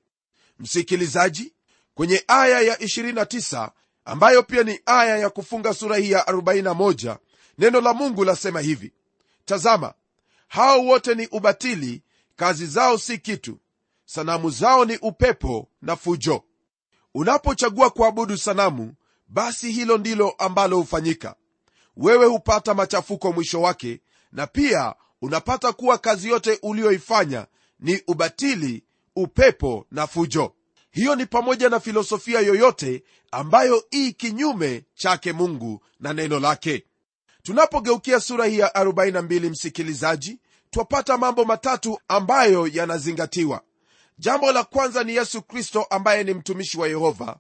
Msikilizaji 0.59 1.55
kwenye 1.95 2.25
aya 2.29 2.61
ya 2.61 2.75
29 2.77 3.71
ambayo 4.05 4.43
pia 4.43 4.63
ni 4.63 4.81
aya 4.87 5.19
ya 5.19 5.31
kufunga 5.31 5.75
sura 5.75 5.97
hii 5.97 6.11
ya 6.11 6.23
41 6.23 7.17
neno 7.59 7.81
la 7.81 7.95
mungu 7.95 8.25
lasema 8.25 8.61
hivi. 8.61 8.93
Tazama 9.45 9.95
hao 10.51 10.85
wote 10.85 11.15
ni 11.15 11.27
ubatili 11.27 12.03
kazi 12.37 12.67
zao 12.67 12.99
si 12.99 13.19
kitu. 13.19 13.59
Sanamu 14.05 14.51
zao 14.51 14.85
ni 14.85 14.97
upepo 15.03 15.69
na 15.83 15.97
fujo. 15.97 16.43
Unapochagua 17.15 17.91
kuabudu 17.91 18.37
sanamu 18.37 18.95
basi 19.29 19.73
hilo 19.73 19.99
ndilo 19.99 20.31
ambalo 20.31 20.77
hufanyika. 20.77 21.35
Wewe 21.97 22.27
hupata 22.27 22.75
machafuko 22.75 23.33
mwisho 23.33 23.61
wake 23.63 24.01
na 24.33 24.47
pia 24.47 24.95
unapata 25.23 25.73
kuwa 25.73 25.99
kazi 25.99 26.29
yote 26.29 26.59
uliyoifanya 26.63 27.47
ni 27.81 28.03
ubatili 28.07 28.85
upepo 29.17 29.87
na 29.91 30.07
fujo. 30.07 30.55
Hiyo 30.91 31.15
ni 31.15 31.27
pamoja 31.27 31.69
na 31.69 31.81
filosofia 31.81 32.41
yoyote 32.41 33.03
ambayo 33.31 33.85
ii 33.95 34.13
kinyume 34.13 34.85
chake 34.95 35.33
mungu 35.33 35.81
na 36.01 36.13
neno 36.13 36.41
lake 36.41 36.85
tunapogeukia 37.43 38.21
sura 38.21 38.45
hii 38.47 38.59
ya 38.59 38.69
42 38.69 39.51
msikilizaji 39.51 40.39
twapata 40.71 41.19
mambo 41.19 41.45
matatu 41.45 41.99
ambayo 42.09 42.67
yanazingatiwa. 42.67 43.61
Jambo 44.19 44.53
la 44.53 44.65
kwanza 44.65 45.05
ni 45.05 45.15
yesu 45.17 45.43
kristo 45.43 45.83
ambaye 45.91 46.25
ni 46.25 46.35
mtumishi 46.35 46.79
wa 46.79 46.89
yehova. 46.89 47.37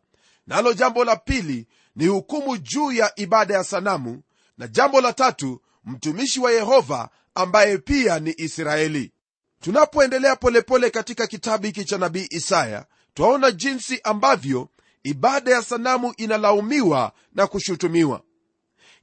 Nalo 0.47 0.73
jambo 0.73 1.05
la 1.05 1.17
pili 1.17 1.67
ni 1.97 2.07
hukumu 2.07 2.57
juu 2.57 2.93
ya 2.93 3.13
ibada 3.17 3.55
ya 3.55 3.65
sanamu. 3.65 4.23
Na 4.59 4.69
jambo 4.69 5.01
la 5.01 5.13
tatu 5.13 5.61
mtumishi 5.85 6.41
wa 6.41 6.53
yehova 6.53 7.09
ambaye 7.35 7.79
pia 7.79 8.21
ni 8.21 8.35
israeli. 8.37 9.13
Tunapoendelea 9.61 10.37
polepole 10.37 10.91
katika 10.91 11.27
kitabu 11.27 11.67
hiki 11.67 11.85
cha 11.85 11.99
nabii 11.99 12.27
isaya 12.31 12.87
twaona 13.15 13.51
jinsi 13.51 14.01
ambavyo 14.05 14.69
ibada 15.03 15.51
ya 15.51 15.63
sanamu 15.63 16.15
inalaumiwa 16.17 17.13
na 17.35 17.47
kushutumiwa 17.47 18.23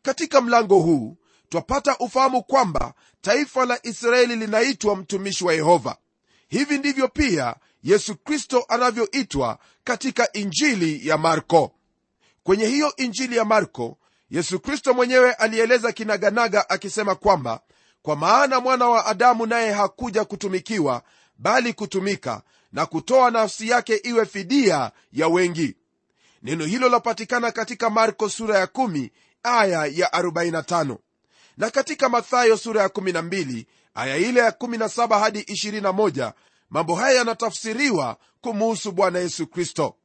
katika 0.01 0.41
mlango 0.41 0.79
huu 0.79 1.17
twapata 1.49 1.97
ufahamu 1.97 2.43
kwamba 2.43 2.93
taifa 3.21 3.65
la 3.65 3.79
israeli 3.85 4.35
linaitwa 4.35 4.95
mtumishi 4.95 5.45
wa 5.45 5.53
yehova. 5.53 5.97
Hivi 6.47 6.77
ndivyo 6.77 7.07
pia 7.07 7.55
yesu 7.83 8.15
kristo 8.15 8.65
anavyoitwa 8.69 9.59
katika 9.83 10.31
injili 10.33 11.07
ya 11.07 11.17
marko. 11.17 11.71
Kwenye 12.43 12.65
hiyo 12.65 12.93
injili 12.95 13.37
ya 13.37 13.45
marko 13.45 13.97
yesu 14.29 14.59
kristo 14.59 14.93
mwenyewe 14.93 15.33
alieleza 15.33 15.91
kinaganaga 15.91 16.69
akisema 16.69 17.15
kwamba 17.15 17.59
kwa 18.01 18.15
maana 18.15 18.59
mwana 18.59 18.87
wa 18.89 19.05
adamu 19.05 19.45
naye 19.45 19.71
hakuja 19.71 20.25
kutumikiwa 20.25 21.03
bali 21.37 21.73
kutumika 21.73 22.41
na 22.71 22.85
kutoa 22.85 23.31
nafsi 23.31 23.69
yake 23.69 23.95
iwe 23.95 24.25
fidia 24.25 24.91
ya 25.13 25.27
wengi. 25.27 25.75
Neno 26.43 26.65
hilo 26.65 26.89
lapatikana 26.89 27.51
katika 27.51 27.89
marko 27.89 28.29
sura 28.29 28.59
ya 28.59 28.65
1 28.65 29.09
aya 29.47 29.85
ya 29.85 30.07
45 30.07 30.97
na 31.57 31.69
katika 31.69 32.09
mathayo 32.09 32.57
sura 32.57 32.81
ya 32.81 32.87
12 32.87 33.65
aya 33.95 34.17
ile 34.17 34.39
ya 34.39 34.49
17 34.49 35.19
hadi 35.19 35.39
21 35.41 36.33
mambo 36.69 36.95
haya 36.95 37.17
yanatafsiriwa 37.17 38.17
kumuhusu 38.41 38.91
bwana 38.91 39.19
yesu 39.19 39.47
kristo. 39.47 39.95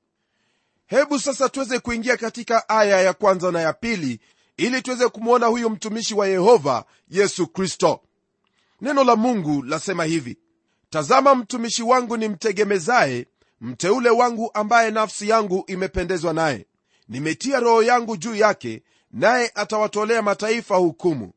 Hebu 0.86 1.18
sasa 1.18 1.48
tuweze 1.48 1.78
kuingia 1.78 2.16
katika 2.16 2.68
aya 2.68 3.00
ya 3.00 3.12
kwanza 3.12 3.50
na 3.52 3.60
ya 3.60 3.72
pili 3.72 4.20
ili 4.56 4.82
tuweze 4.82 5.08
kumwona 5.08 5.46
huyu 5.46 5.70
mtumishi 5.70 6.14
wa 6.14 6.28
yehova 6.28 6.84
yesu 7.10 7.46
kristo. 7.46 8.00
Neno 8.80 9.04
la 9.04 9.16
mungu 9.16 9.62
lasema 9.62 10.04
hivi 10.04 10.38
tazama 10.90 11.34
mtumishi 11.34 11.82
wangu 11.82 12.16
ni 12.16 12.28
mtegemezaye 12.28 13.26
mteule 13.60 14.10
wangu 14.10 14.50
ambaye 14.54 14.90
nafsi 14.90 15.28
yangu 15.28 15.64
imependezwa 15.66 16.32
naye. 16.32 16.66
Nimetia 17.08 17.60
roho 17.60 17.82
yangu 17.82 18.16
juu 18.16 18.34
yake 18.34 18.82
naye 19.12 19.52
atawatolea 19.54 20.22
mataifa 20.22 20.76
hukumu. 20.76 21.32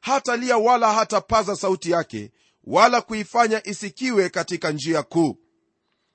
Hatalia 0.00 0.56
wala 0.58 0.92
hatapaza 0.92 1.56
sauti 1.56 1.90
yake 1.90 2.30
wala 2.64 3.00
kuifanya 3.00 3.66
isikiwe 3.66 4.28
katika 4.28 4.70
njia 4.70 5.02
kuu. 5.02 5.36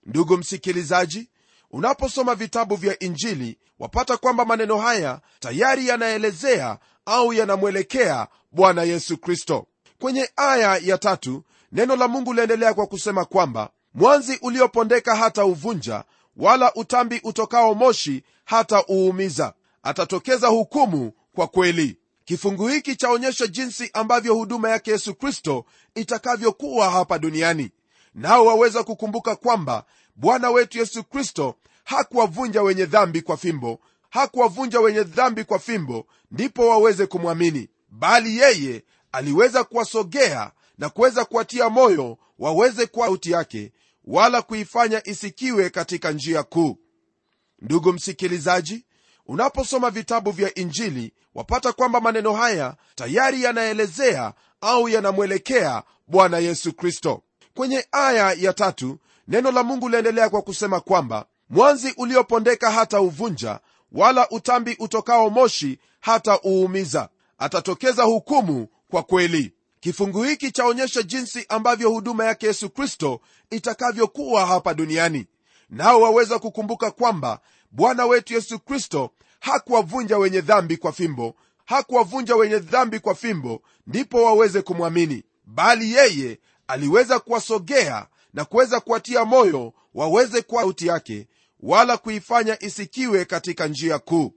Ndugu 0.05 0.38
msikilizaji 0.38 1.29
unaposoma 1.71 2.35
vitabu 2.35 2.75
vya 2.75 3.00
injili 3.00 3.57
wapata 3.79 4.17
kwamba 4.17 4.45
maneno 4.45 4.77
haya 4.77 5.21
tayari 5.39 5.88
yanaelezea 5.88 6.77
au 7.05 7.33
yanamwelekea 7.33 8.27
bwana 8.51 8.83
yesu 8.83 9.17
kristo. 9.17 9.67
Kwenye 10.00 10.29
aya 10.35 10.77
ya 10.77 10.97
tatu 10.97 11.43
neno 11.71 11.95
la 11.95 12.07
mungu 12.07 12.33
liendelea 12.33 12.74
kwa 12.74 12.88
kusema 12.88 13.25
kwamba 13.25 13.69
mwanzi 13.93 14.39
uliopondeka 14.41 15.15
hata 15.15 15.45
uvunja 15.45 16.03
wala 16.38 16.74
utambi 16.74 17.21
utokao 17.24 17.74
moshi 17.75 18.24
hata 18.45 18.83
uumiza 18.89 19.53
atatokeza 19.86 20.48
hukumu 20.48 21.12
kwa 21.36 21.48
kweli. 21.48 21.98
Kifungu 22.25 22.68
hiki 22.68 22.96
chaonyesha 22.96 23.48
jinsi 23.48 23.89
ambavyo 23.94 24.34
huduma 24.36 24.70
yake 24.70 24.92
yesu 24.92 25.15
kristo 25.15 25.65
itakavyokuwa 25.96 26.89
hapa 26.89 27.20
duniani. 27.20 27.72
Nao 28.15 28.46
waweza 28.46 28.84
kukumbuka 28.84 29.36
kwamba 29.36 29.86
bwana 30.15 30.50
wetu 30.51 30.77
yesu 30.77 31.04
kristo 31.04 31.56
hakuwavunja 31.84 32.62
wenye 32.62 32.86
dhambi 32.86 33.22
kwa 33.22 33.38
fimbo. 33.38 33.80
Hakuwavunja 34.10 34.80
wenye 34.80 35.04
dhambi 35.04 35.44
kwa 35.44 35.60
fimbo 35.60 36.06
ndipo 36.32 36.68
waweze 36.68 37.06
kumwamini. 37.06 37.70
Bali 37.89 38.38
yeye 38.38 38.84
aliweza 39.12 39.63
kuwasogea 39.63 40.51
na 40.77 40.89
kuweza 40.89 41.25
kuwatia 41.25 41.70
moyo 41.70 42.18
waweze 42.39 42.86
kuwa 42.86 43.08
sauti 43.08 43.32
yake 43.32 43.72
wala 44.06 44.42
kuifanya 44.42 45.08
isikiwe 45.08 45.70
katika 45.70 46.12
njia 46.12 46.44
kuu. 46.44 46.77
Ndugu 47.62 47.94
msikilizaji 47.94 48.86
unaposoma 49.27 49.89
vitabu 49.89 50.32
vya 50.32 50.55
injili 50.55 51.13
wapata 51.36 51.74
kwamba 51.74 52.01
maneno 52.01 52.34
haya 52.34 52.75
tayari 52.96 53.44
yanaelezea 53.44 54.34
au 54.62 54.89
yanamwelekea 54.89 55.84
bwana 56.08 56.38
yesu 56.39 56.74
kristo. 56.74 57.22
Kwenye 57.53 57.86
aya 57.91 58.34
ya 58.34 58.53
tatu 58.53 58.98
neno 59.27 59.51
la 59.51 59.63
mungu 59.63 59.89
liendelea 59.89 60.29
kwa 60.29 60.41
kusema 60.41 60.79
kwamba 60.79 61.25
mwanzi 61.50 61.94
uliopondeka 61.98 62.72
hata 62.72 63.01
uvunja 63.01 63.60
wala 63.91 64.29
utambi 64.29 64.75
utokao 64.79 65.29
moshi 65.29 65.79
hata 66.00 66.39
uumiza. 66.46 67.10
Atatokeza 67.38 68.03
hukumu 68.03 68.67
kwa 68.91 69.03
kweli. 69.03 69.53
Kifungu 69.79 70.24
hiki 70.24 70.51
chaonyesha 70.51 71.03
jinsi 71.03 71.46
ambavyo 71.50 71.89
huduma 71.89 72.25
yake 72.25 72.48
yesu 72.48 72.70
kristo 72.70 73.20
itakavyokuwa 73.50 74.46
hapa 74.46 74.74
duniani. 74.74 75.25
Nao 75.70 76.01
waweza 76.01 76.39
kukumbuka 76.39 76.91
kwamba 76.91 77.39
bwana 77.75 78.05
wetu 78.05 78.34
yesu 78.34 78.60
kristo 78.60 79.12
hakuwavunja 79.39 80.17
wenye 80.17 80.41
dhambi 80.41 80.77
kwa 80.77 80.91
fimbo 80.91 81.36
hakuwavunja 81.65 82.36
wenye 82.36 82.60
dhambi 82.60 83.00
kwa 83.00 83.15
fimbo 83.15 83.62
ndipo 83.88 84.24
waweze 84.24 84.62
kumwamini. 84.62 85.24
Bali 85.46 85.94
yeye 85.94 86.39
aliweza 86.67 87.20
kuwasogea 87.20 88.08
na 88.34 88.46
kuweza 88.46 88.79
kuwatia 88.79 89.25
moyo 89.25 89.74
waweze 89.94 90.41
kuwa 90.41 90.62
sauti 90.62 90.88
yake 90.88 91.27
wala 91.60 91.98
kuifanya 91.98 92.63
isikiwe 92.63 93.25
katika 93.25 93.67
njia 93.67 94.00
kuu. 94.00 94.34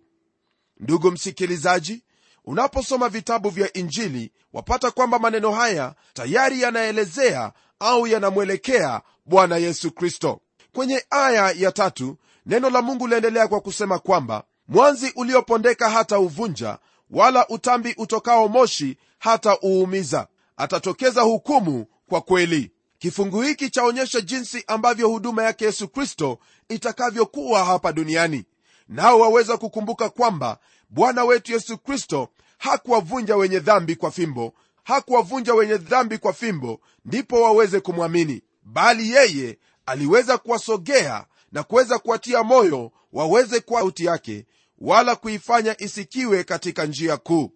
Ndugu 0.81 1.11
msikilizaji 1.11 2.03
unaposoma 2.45 3.09
vitabu 3.09 3.51
vya 3.51 3.73
injili 3.73 4.33
wapata 4.53 4.91
kwamba 4.91 5.19
maneno 5.19 5.53
haya 5.53 5.95
tayari 6.13 6.61
yanaelezea 6.63 7.53
au 7.81 8.07
yanamwelekea 8.07 9.03
bwana 9.27 9.57
yesu 9.57 9.91
kristo. 9.91 10.41
Kwenye 10.73 11.05
aya 11.11 11.51
ya 11.51 11.73
tatu 11.73 12.17
neno 12.49 12.71
la 12.71 12.83
mungu 12.83 13.07
liendelea 13.07 13.49
kwa 13.49 13.61
kusema 13.61 13.99
kwamba 13.99 14.45
mwanzi 14.69 15.13
uliopondeka 15.17 15.91
hata 15.91 16.19
uvunja 16.19 16.79
wala 17.11 17.49
utambi 17.49 17.95
utokao 17.99 18.49
moshi 18.49 18.97
hata 19.19 19.59
uumiza. 19.65 20.27
Atatokeza 20.57 21.23
hukumu 21.23 21.87
kwa 22.09 22.21
kweli. 22.21 22.71
Kifungu 22.99 23.43
hiki 23.43 23.71
chaonyesha 23.71 24.21
jinsi 24.21 24.65
ambavyo 24.67 25.09
huduma 25.09 25.43
yake 25.43 25.65
yesu 25.65 25.89
kristo 25.89 26.39
itakavyokuwa 26.69 27.65
hapa 27.65 27.93
duniani. 27.93 28.45
Nao 28.89 29.21
waweza 29.21 29.57
kukumbuka 29.57 30.09
kwamba 30.09 30.59
bwana 30.91 31.25
wetu 31.25 31.53
yesu 31.53 31.79
kristo 31.79 32.29
hakuwavunja 32.59 33.37
wenye 33.37 33.59
dhambi 33.61 33.97
kwa 33.97 34.11
fimbo. 34.11 34.53
Hakuwavunja 34.85 35.55
wenye 35.55 35.77
dhambi 35.77 36.19
kwa 36.19 36.33
fimbo 36.33 36.81
ndipo 37.05 37.43
waweze 37.43 37.81
kumwamini. 37.81 38.43
Bali 38.63 39.11
yeye 39.11 39.59
aliweza 39.87 40.39
kuwasogea 40.39 41.25
na 41.53 41.63
kuweza 41.63 41.99
kuwatia 41.99 42.43
moyo 42.43 42.93
waweze 43.13 43.61
kuwa 43.61 43.81
sauti 43.81 44.05
yake 44.05 44.47
wala 44.79 45.17
kuifanya 45.17 45.81
isikiwe 45.83 46.45
katika 46.45 46.85
njia 46.87 47.17
kuu. 47.17 47.53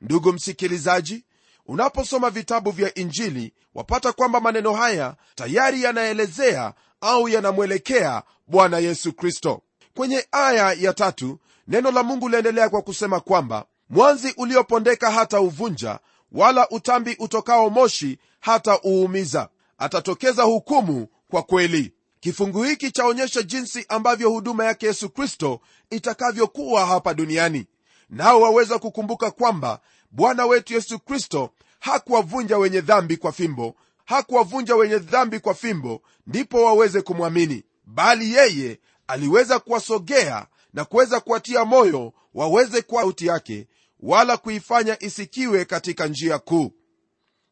Ndugu 0.00 0.32
msikilizaji 0.32 1.24
unaposoma 1.66 2.30
vitabu 2.30 2.70
vya 2.70 2.94
injili 2.94 3.54
wapata 3.74 4.12
kwamba 4.12 4.40
maneno 4.40 4.72
haya 4.72 5.16
tayari 5.34 5.82
yanaelezea 5.82 6.74
au 7.00 7.28
yanamwelekea 7.28 8.22
bwana 8.46 8.78
yesu 8.78 9.12
kristo. 9.12 9.62
Kwenye 9.96 10.26
aya 10.32 10.72
ya 10.72 10.92
tatu 10.92 11.38
neno 11.68 11.90
la 11.90 12.02
mungu 12.02 12.28
liendelea 12.28 12.68
kwa 12.68 12.82
kusema 12.82 13.20
kwamba 13.20 13.66
mwanzi 13.90 14.34
uliopondeka 14.36 15.10
hata 15.10 15.40
uvunja 15.40 15.98
wala 16.32 16.68
utambi 16.70 17.16
utokao 17.18 17.70
moshi 17.70 18.18
hata 18.40 18.80
uumiza. 18.86 19.48
Atatokeza 19.78 20.42
hukumu 20.42 21.06
kwa 21.30 21.42
kweli 21.42 21.92
kifungu 22.24 22.62
hiki 22.62 22.90
chaonyesha 22.90 23.42
jinsi 23.42 23.84
ambavyo 23.88 24.30
huduma 24.30 24.64
yake 24.64 24.86
yesu 24.86 25.10
kristo 25.10 25.60
itakavyokuwa 25.90 26.86
hapa 26.86 27.14
duniani. 27.14 27.66
Nao 28.10 28.40
waweza 28.40 28.78
kukumbuka 28.78 29.30
kwamba 29.30 29.80
bwana 30.10 30.46
wetu 30.46 30.74
yesu 30.74 30.98
kristo 30.98 31.50
hakuwavunja 31.80 32.58
wenye 32.58 32.80
dhambi 32.80 33.16
kwa 33.16 33.32
fimbo 33.32 33.76
hakuwavunja 34.04 34.76
wenye 34.76 34.98
dhambi 34.98 35.40
kwa 35.40 35.54
fimbo 35.54 36.02
ndipo 36.26 36.64
waweze 36.64 37.02
kumwamini. 37.02 37.64
Bali 37.86 38.34
yeye 38.34 38.80
aliweza 39.06 39.58
kuwasogea 39.58 40.46
na 40.74 40.84
kuweza 40.84 41.20
kuwatia 41.20 41.64
moyo 41.64 42.12
waweze 42.34 42.82
kuwa 42.82 43.02
sauti 43.02 43.26
yake 43.26 43.66
wala 44.00 44.36
kuifanya 44.36 45.02
isikiwe 45.02 45.64
katika 45.64 46.06
njia 46.06 46.38
kuu. 46.38 46.72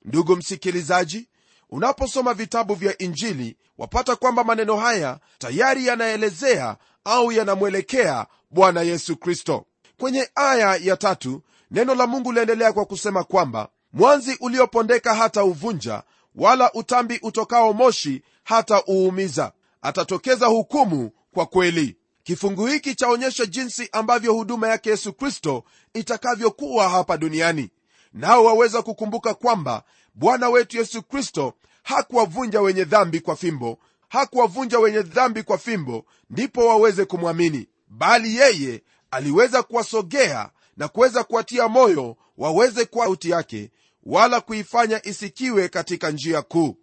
Ndugu 0.04 0.36
msikilizaji 0.36 1.28
unaposoma 1.72 2.34
vitabu 2.34 2.74
vya 2.74 2.98
injili 2.98 3.56
wapata 3.78 4.16
kwamba 4.16 4.44
maneno 4.44 4.76
haya 4.76 5.18
tayari 5.38 5.86
yanaelezea 5.86 6.76
au 7.04 7.32
yanamwelekea 7.32 8.26
bwana 8.50 8.82
yesu 8.82 9.16
kristo. 9.16 9.66
Kwenye 9.98 10.28
aya 10.34 10.76
ya 10.76 10.96
tatu 10.96 11.42
neno 11.70 11.94
la 11.94 12.06
mungu 12.06 12.32
liendelea 12.32 12.72
kwa 12.72 12.84
kusema 12.84 13.24
kwamba 13.24 13.68
mwanzi 13.92 14.36
uliopondeka 14.40 15.14
hata 15.14 15.44
uvunja 15.44 16.02
wala 16.34 16.72
utambi 16.72 17.18
utokao 17.22 17.72
moshi 17.72 18.22
hata 18.44 18.82
uumiza. 18.88 19.52
Atatokeza 19.82 20.46
hukumu 20.46 21.10
kwa 21.34 21.46
kweli. 21.46 21.96
Kifungu 22.22 22.66
hiki 22.66 22.94
chaonyesha 22.94 23.46
jinsi 23.46 23.88
ambavyo 23.92 24.32
huduma 24.32 24.68
yake 24.68 24.90
yesu 24.90 25.12
kristo 25.12 25.64
itakavyokuwa 25.94 26.88
hapa 26.88 27.16
duniani. 27.18 27.70
Nao 28.12 28.44
waweza 28.44 28.82
kukumbuka 28.82 29.34
kwamba 29.34 29.82
bwana 30.14 30.48
wetu 30.48 30.76
yesu 30.78 31.02
kristo 31.02 31.54
hakuwavunja 31.82 32.60
wenye 32.60 32.84
dhambi 32.84 33.20
kwa 33.20 33.36
fimbo. 33.36 33.78
Hakuwavunja 34.08 34.78
wenye 34.78 35.02
dhambi 35.02 35.42
kwa 35.42 35.58
fimbo 35.58 36.04
ndipo 36.30 36.66
waweze 36.66 37.04
kumwamini. 37.04 37.68
Bali 37.88 38.36
yeye 38.36 38.82
aliweza 39.10 39.62
kuwasogea 39.62 40.50
na 40.76 40.88
kuweza 40.88 41.24
kuwatia 41.24 41.68
moyo 41.68 42.16
waweze 42.38 42.84
kuwa 42.84 43.04
sauti 43.06 43.30
yake 43.30 43.70
wala 44.02 44.40
kuifanya 44.40 45.06
isikiwe 45.06 45.68
katika 45.68 46.10
njia 46.10 46.42
kuu. 46.42 46.76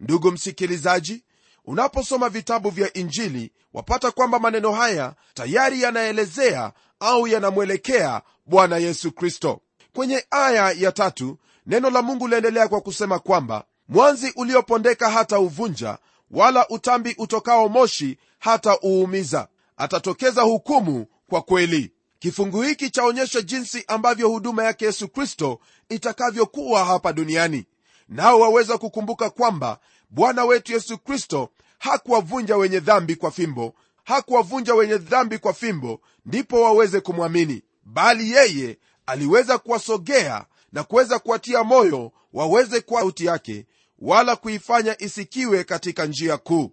Ndugu 0.00 0.30
msikilizaji 0.32 1.24
unaposoma 1.64 2.28
vitabu 2.28 2.70
vya 2.70 2.92
injili 2.92 3.52
wapata 3.72 4.10
kwamba 4.10 4.38
maneno 4.38 4.72
haya 4.72 5.14
tayari 5.34 5.82
yanaelezea 5.82 6.72
au 7.00 7.26
yanamwelekea 7.28 8.22
bwana 8.46 8.76
yesu 8.76 9.12
kristo. 9.12 9.60
Kwenye 9.94 10.24
aya 10.30 10.70
ya 10.72 10.92
tatu 10.92 11.38
neno 11.66 11.90
la 11.90 12.02
mungu 12.02 12.28
liendelea 12.28 12.68
kwa 12.68 12.80
kusema 12.80 13.18
kwamba 13.18 13.64
mwanzi 13.88 14.32
uliopondeka 14.36 15.10
hata 15.10 15.38
uvunja 15.38 15.98
wala 16.30 16.68
utambi 16.68 17.14
utokao 17.18 17.68
moshi 17.68 18.18
hata 18.38 18.78
uumiza. 18.84 19.48
Atatokeza 19.76 20.42
hukumu 20.42 21.06
kwa 21.28 21.42
kweli. 21.42 21.92
Kifungu 22.18 22.62
hiki 22.62 22.90
chaonyesha 22.90 23.40
jinsi 23.40 23.84
ambavyo 23.88 24.28
huduma 24.28 24.64
yake 24.64 24.84
yesu 24.84 25.08
kristo 25.08 25.60
itakavyokuwa 25.88 26.84
hapa 26.84 27.12
duniani. 27.12 27.66
Nao 28.08 28.40
waweza 28.40 28.78
kukumbuka 28.78 29.30
kwamba 29.30 29.78
bwana 30.10 30.44
wetu 30.44 30.72
yesu 30.72 30.98
kristo 30.98 31.48
hakuwavunja 31.78 32.56
wenye 32.56 32.80
dhambi 32.80 33.16
kwa 33.16 33.30
fimbo. 33.30 33.74
Hakuwavunja 34.04 34.74
wenye 34.74 34.98
dhambi 34.98 35.38
kwa 35.38 35.52
fimbo 35.52 36.00
ndipo 36.26 36.62
waweze 36.62 37.00
kumwamini. 37.00 37.62
Bali 37.84 38.30
yeye 38.30 38.78
aliweza 39.06 39.58
kuwasogea 39.58 40.44
na 40.72 40.84
kuweza 40.84 41.18
kuwatia 41.18 41.64
moyo 41.64 42.12
waweze 42.32 42.80
kuwa 42.80 43.00
sauti 43.00 43.26
yake 43.26 43.66
wala 43.98 44.36
kuifanya 44.36 45.02
isikiwe 45.02 45.64
katika 45.64 46.06
njia 46.06 46.36
kuu. 46.36 46.72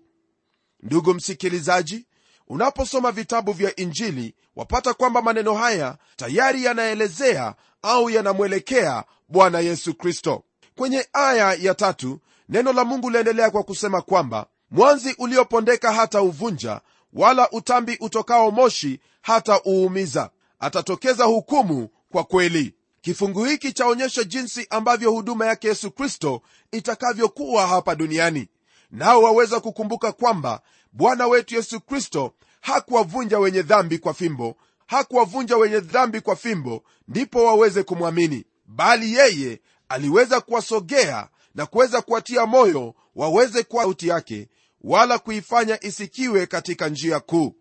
Ndugu 0.83 1.13
msikilizaji 1.13 2.05
unaposoma 2.47 3.11
vitabu 3.11 3.51
vya 3.51 3.75
injili 3.75 4.35
wapata 4.55 4.93
kwamba 4.93 5.21
maneno 5.21 5.53
haya 5.53 5.97
tayari 6.15 6.63
yanaelezea 6.63 7.55
au 7.81 8.09
yanamwelekea 8.09 9.03
bwana 9.29 9.59
yesu 9.59 9.93
kristo. 9.93 10.43
Kwenye 10.75 11.07
aya 11.13 11.53
ya 11.53 11.75
tatu 11.75 12.19
neno 12.49 12.73
la 12.73 12.85
mungu 12.85 13.09
liendelea 13.09 13.49
kwa 13.51 13.63
kusema 13.63 14.01
kwamba 14.01 14.45
mwanzi 14.71 15.15
uliopondeka 15.17 15.93
hata 15.93 16.21
uvunja 16.21 16.81
wala 17.13 17.51
utambi 17.51 17.97
utokao 18.01 18.51
moshi 18.51 18.99
hata 19.21 19.61
uumiza. 19.67 20.29
Atatokeza 20.59 21.23
hukumu 21.25 21.89
kwa 22.11 22.23
kweli 22.23 22.73
kifungu 23.01 23.45
hiki 23.45 23.73
chaonyesha 23.73 24.23
jinsi 24.23 24.67
ambavyo 24.69 25.11
huduma 25.11 25.45
yake 25.45 25.67
yesu 25.67 25.91
kristo 25.91 26.41
itakavyokuwa 26.71 27.67
hapa 27.67 27.95
duniani. 27.95 28.47
Nao 28.91 29.21
waweza 29.21 29.59
kukumbuka 29.59 30.11
kwamba 30.11 30.61
bwana 30.91 31.27
wetu 31.27 31.55
yesu 31.55 31.79
kristo 31.81 32.33
hakuwavunja 32.61 33.39
wenye 33.39 33.61
dhambi 33.61 33.97
kwa 33.97 34.13
fimbo. 34.13 34.55
Hakuwavunja 34.87 35.57
wenye 35.57 35.79
dhambi 35.79 36.21
kwa 36.21 36.35
fimbo 36.35 36.83
ndipo 37.07 37.45
waweze 37.45 37.83
kumwamini. 37.83 38.45
Bali 38.65 39.13
yeye 39.13 39.61
aliweza 39.89 40.41
kuwasogea 40.41 41.29
na 41.55 41.65
kuweza 41.65 42.01
kuwatia 42.01 42.45
moyo 42.45 42.95
waweze 43.15 43.63
kuwa 43.63 43.83
sauti 43.83 44.07
yake 44.07 44.47
wala 44.81 45.19
kuifanya 45.19 45.83
isikiwe 45.83 46.45
katika 46.45 46.89
njia 46.89 47.19
kuu. 47.19 47.55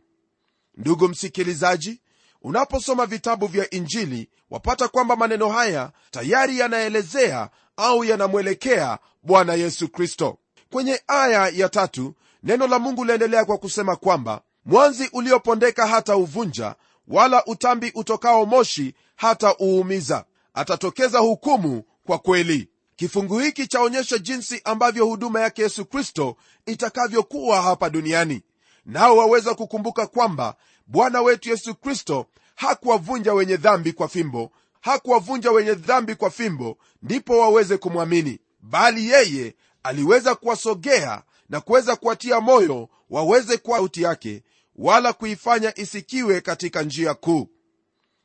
Ndugu 0.77 1.09
msikilizaji 1.09 2.01
unaposoma 2.43 3.07
vitabu 3.07 3.47
vya 3.47 3.71
injili 3.71 4.29
wapata 4.51 4.89
kwamba 4.89 5.17
maneno 5.17 5.49
haya 5.49 5.91
tayari 6.11 6.59
yanaelezea 6.59 7.51
au 7.77 8.05
yanamwelekea 8.05 8.99
bwana 9.23 9.55
yesu 9.55 9.89
kristo. 9.89 10.39
Kwenye 10.73 11.01
aya 11.07 11.49
ya 11.49 11.69
tatu 11.69 12.15
neno 12.43 12.67
la 12.67 12.79
mungu 12.79 13.05
liendelea 13.05 13.45
kwa 13.45 13.59
kusema 13.59 13.97
kwamba 13.97 14.41
mwanzi 14.65 15.11
uliopondeka 15.13 15.87
hata 15.87 16.17
uvunja 16.17 16.75
wala 17.09 17.45
utambi 17.47 17.93
utokao 17.95 18.47
moshi 18.47 18.95
hata 19.17 19.55
uumiza. 19.61 20.25
Atatokeza 20.55 21.19
hukumu 21.19 21.83
kwa 22.07 22.19
kweli. 22.19 22.69
Kifungu 22.97 23.39
hiki 23.39 23.67
chaonyesha 23.67 24.19
jinsi 24.19 24.61
ambavyo 24.65 25.07
huduma 25.07 25.41
yake 25.41 25.63
yesu 25.63 25.85
kristo 25.85 26.37
itakavyokuwa 26.67 27.63
hapa 27.63 27.91
duniani. 27.91 28.43
Nao 28.87 29.17
waweza 29.17 29.55
kukumbuka 29.55 30.07
kwamba 30.07 30.55
bwana 30.89 31.23
wetu 31.23 31.49
yesu 31.51 31.75
kristo 31.75 32.27
hakuwavunja 32.55 33.35
wenye 33.35 33.57
dhambi 33.57 33.93
kwa 33.93 34.09
fimbo 34.09 34.51
hakuwavunja 34.81 35.51
wenye 35.51 35.75
dhambi 35.75 36.15
kwa 36.15 36.31
fimbo 36.31 36.79
ndipo 37.03 37.39
waweze 37.39 37.77
kumwamini. 37.77 38.39
Bali 38.61 39.09
yeye 39.11 39.55
aliweza 39.83 40.35
kuwasogea 40.35 41.23
na 41.49 41.61
kuweza 41.61 41.97
kuwatia 41.97 42.41
moyo 42.41 42.89
waweze 43.11 43.57
kuwa 43.57 43.79
sauti 43.79 44.03
yake 44.03 44.43
wala 44.77 45.13
kuifanya 45.13 45.79
isikiwe 45.79 46.41
katika 46.41 46.83
njia 46.83 47.15
kuu. 47.15 47.49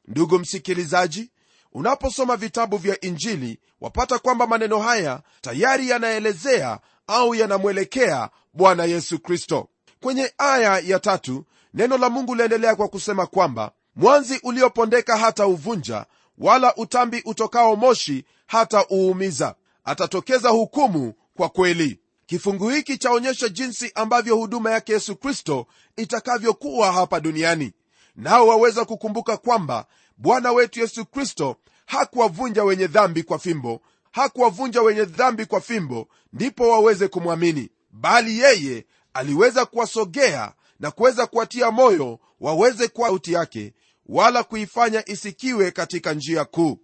Ndugu 0.08 0.40
msikilizaji 0.40 1.32
unaposoma 1.74 2.36
vitabu 2.38 2.78
vya 2.78 3.02
injili 3.02 3.60
wapata 3.82 4.20
kwamba 4.20 4.48
maneno 4.48 4.80
haya 4.80 5.22
tayari 5.42 5.90
yanaelezea 5.90 6.80
au 7.08 7.36
yanamwelekea 7.36 8.30
bwana 8.54 8.86
yesu 8.86 9.20
kristo. 9.20 9.70
Kwenye 10.02 10.34
aya 10.38 10.80
ya 10.80 11.00
tatu 11.00 11.46
neno 11.74 11.98
la 11.98 12.10
mungu 12.10 12.36
liendelea 12.36 12.76
kwa 12.76 12.88
kusema 12.88 13.26
kwamba 13.26 13.72
mwanzi 13.96 14.40
uliopondeka 14.44 15.18
hata 15.18 15.48
uvunja 15.48 16.06
wala 16.38 16.76
utambi 16.76 17.22
utokao 17.26 17.76
moshi 17.76 18.26
hata 18.48 18.86
uumiza. 18.92 19.56
Atatokeza 19.86 20.50
hukumu 20.50 21.14
kwa 21.38 21.50
kweli. 21.50 22.00
Kifungu 22.26 22.70
hiki 22.70 22.98
chaonyesha 22.98 23.50
jinsi 23.50 23.92
ambavyo 23.96 24.36
huduma 24.36 24.72
yake 24.72 24.94
yesu 24.94 25.16
kristo 25.16 25.66
itakavyokuwa 25.98 26.92
hapa 26.92 27.20
duniani. 27.20 27.74
Nao 28.16 28.48
waweza 28.48 28.86
kukumbuka 28.86 29.38
kwamba 29.38 29.86
bwana 30.18 30.52
wetu 30.52 30.80
yesu 30.80 31.06
kristo 31.06 31.56
hakuwavunja 31.86 32.64
wenye 32.64 32.88
dhambi 32.88 33.24
kwa 33.24 33.40
fimbo. 33.40 33.82
Hakuwavunja 34.12 34.82
wenye 34.82 35.06
dhambi 35.06 35.46
kwa 35.46 35.62
fimbo 35.62 36.08
ndipo 36.34 36.70
waweze 36.70 37.08
kumwamini. 37.08 37.70
Bali 37.92 38.40
yeye 38.40 38.86
aliweza 39.14 39.66
kuwasogea 39.66 40.52
na 40.84 40.92
kuweza 40.92 41.28
kuwatia 41.28 41.72
moyo 41.72 42.20
waweze 42.40 42.88
kwa 42.88 43.08
sauti 43.08 43.34
yake 43.34 43.74
wala 44.06 44.44
kuifanya 44.44 45.10
isikiwe 45.10 45.72
katika 45.72 46.14
njia 46.14 46.46
kuu. 46.46 46.80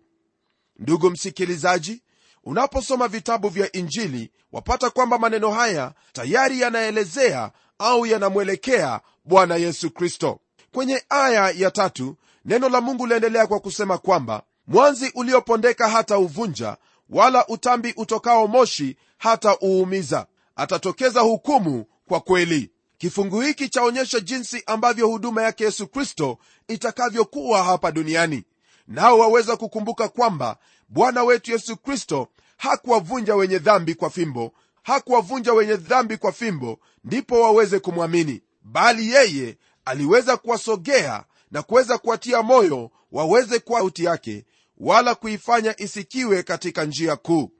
Ndugu 0.79 1.09
msikilizaji 1.09 2.03
unaposoma 2.43 3.07
vitabu 3.07 3.49
vya 3.49 3.71
injili 3.71 4.31
wapata 4.51 4.89
kwamba 4.89 5.17
maneno 5.17 5.51
haya 5.51 5.93
tayari 6.13 6.61
yanaelezea 6.61 7.51
au 7.79 8.05
yanamwelekea 8.05 9.01
bwana 9.25 9.55
yesu 9.55 9.91
kristo. 9.91 10.39
Kwenye 10.73 11.03
aya 11.09 11.49
ya 11.51 11.71
tatu 11.71 12.15
neno 12.45 12.69
la 12.69 12.81
mungu 12.81 13.05
liendelea 13.07 13.47
kwa 13.47 13.59
kusema 13.59 13.97
kwamba 13.97 14.43
mwanzi 14.67 15.11
uliopondeka 15.15 15.89
hata 15.89 16.17
uvunja 16.17 16.77
wala 17.09 17.47
utambi 17.47 17.93
utokao 17.97 18.47
moshi 18.47 18.97
hata 19.17 19.57
uumiza. 19.63 20.27
Atatokeza 20.55 21.21
hukumu 21.21 21.85
kwa 22.07 22.19
kweli 22.19 22.71
kifungu 22.99 23.41
hiki 23.41 23.69
chaonyesha 23.69 24.19
jinsi 24.19 24.63
ambavyo 24.65 25.07
huduma 25.07 25.43
yake 25.43 25.63
yesu 25.63 25.87
kristo 25.87 26.37
itakavyokuwa 26.67 27.63
hapa 27.63 27.91
duniani. 27.91 28.43
Nao 28.87 29.19
waweza 29.19 29.57
kukumbuka 29.57 30.07
kwamba 30.09 30.57
bwana 30.89 31.23
wetu 31.23 31.51
yesu 31.51 31.77
kristo 31.77 32.27
hakuwavunja 32.57 33.35
wenye 33.35 33.59
dhambi 33.59 33.95
kwa 33.95 34.09
fimbo 34.09 34.53
hakuwavunja 34.83 35.53
wenye 35.53 35.75
dhambi 35.75 36.17
kwa 36.17 36.31
fimbo 36.31 36.79
ndipo 37.03 37.41
waweze 37.41 37.79
kumwamini. 37.79 38.41
Bali 38.63 39.11
yeye 39.11 39.57
aliweza 39.85 40.37
kuwasogea 40.37 41.23
na 41.51 41.61
kuweza 41.61 41.97
kuwatia 41.97 42.43
moyo 42.43 42.91
waweze 43.11 43.59
kuwa 43.59 43.79
sauti 43.79 44.03
yake 44.03 44.45
wala 44.77 45.15
kuifanya 45.15 45.81
isikiwe 45.81 46.43
katika 46.43 46.85
njia 46.85 47.15
kuu. 47.15 47.51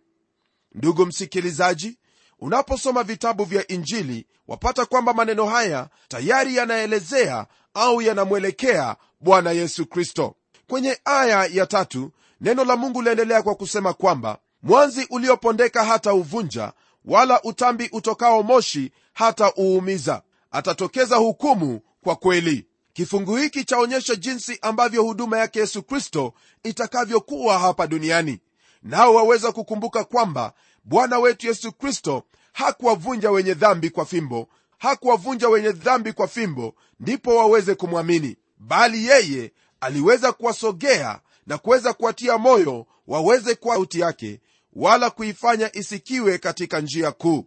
Ndugu 0.75 1.05
msikilizaji 1.05 1.97
unaposoma 2.39 3.03
vitabu 3.03 3.43
vya 3.43 3.67
injili 3.67 4.25
wapata 4.47 4.85
kwamba 4.85 5.13
maneno 5.13 5.45
haya 5.45 5.87
tayari 6.07 6.55
yanaelezea 6.55 7.45
au 7.73 8.01
yanamwelekea 8.01 8.95
bwana 9.21 9.51
yesu 9.51 9.85
kristo. 9.85 10.35
Kwenye 10.67 10.97
aya 11.05 11.45
ya 11.45 11.65
tatu 11.65 12.11
neno 12.41 12.63
la 12.63 12.75
mungu 12.75 13.01
liendelea 13.01 13.41
kwa 13.41 13.55
kusema 13.55 13.93
kwamba 13.93 14.37
mwanzi 14.63 15.07
uliopondeka 15.09 15.83
hata 15.85 16.13
uvunja 16.13 16.73
wala 17.05 17.41
utambi 17.43 17.89
utokao 17.91 18.43
moshi 18.43 18.91
hata 19.13 19.53
uumiza. 19.59 20.21
Atatokeza 20.51 21.15
hukumu 21.15 21.81
kwa 22.03 22.15
kweli. 22.15 22.65
Kifungu 22.93 23.35
hiki 23.35 23.63
chaonyesha 23.63 24.15
jinsi 24.15 24.59
ambavyo 24.61 25.03
huduma 25.03 25.37
yake 25.37 25.59
yesu 25.59 25.83
kristo 25.83 26.33
itakavyokuwa 26.63 27.59
hapa 27.59 27.87
duniani. 27.87 28.39
Nao 28.83 29.13
waweza 29.13 29.51
kukumbuka 29.51 30.03
kwamba 30.03 30.53
bwana 30.83 31.19
wetu 31.19 31.47
yesu 31.47 31.71
kristo 31.71 32.23
hakuwavunja 32.53 33.31
wenye 33.31 33.53
dhambi 33.53 33.89
kwa 33.89 34.05
fimbo. 34.05 34.47
Hakuwavunja 34.77 35.49
wenye 35.49 35.71
dhambi 35.71 36.13
kwa 36.13 36.27
fimbo 36.27 36.75
ndipo 36.99 37.35
waweze 37.35 37.75
kumwamini. 37.75 38.37
Bali 38.57 39.05
yeye 39.05 39.51
aliweza 39.81 40.31
kuwasogea 40.31 41.19
na 41.47 41.57
kuweza 41.57 41.93
kuwatia 41.93 42.37
moyo 42.37 42.85
waweze 43.07 43.55
kwa 43.55 43.75
sauti 43.75 43.99
yake 43.99 44.39
wala 44.73 45.09
kuifanya 45.09 45.75
isikiwe 45.75 46.37
katika 46.37 46.81
njia 46.81 47.11
kuu. 47.11 47.45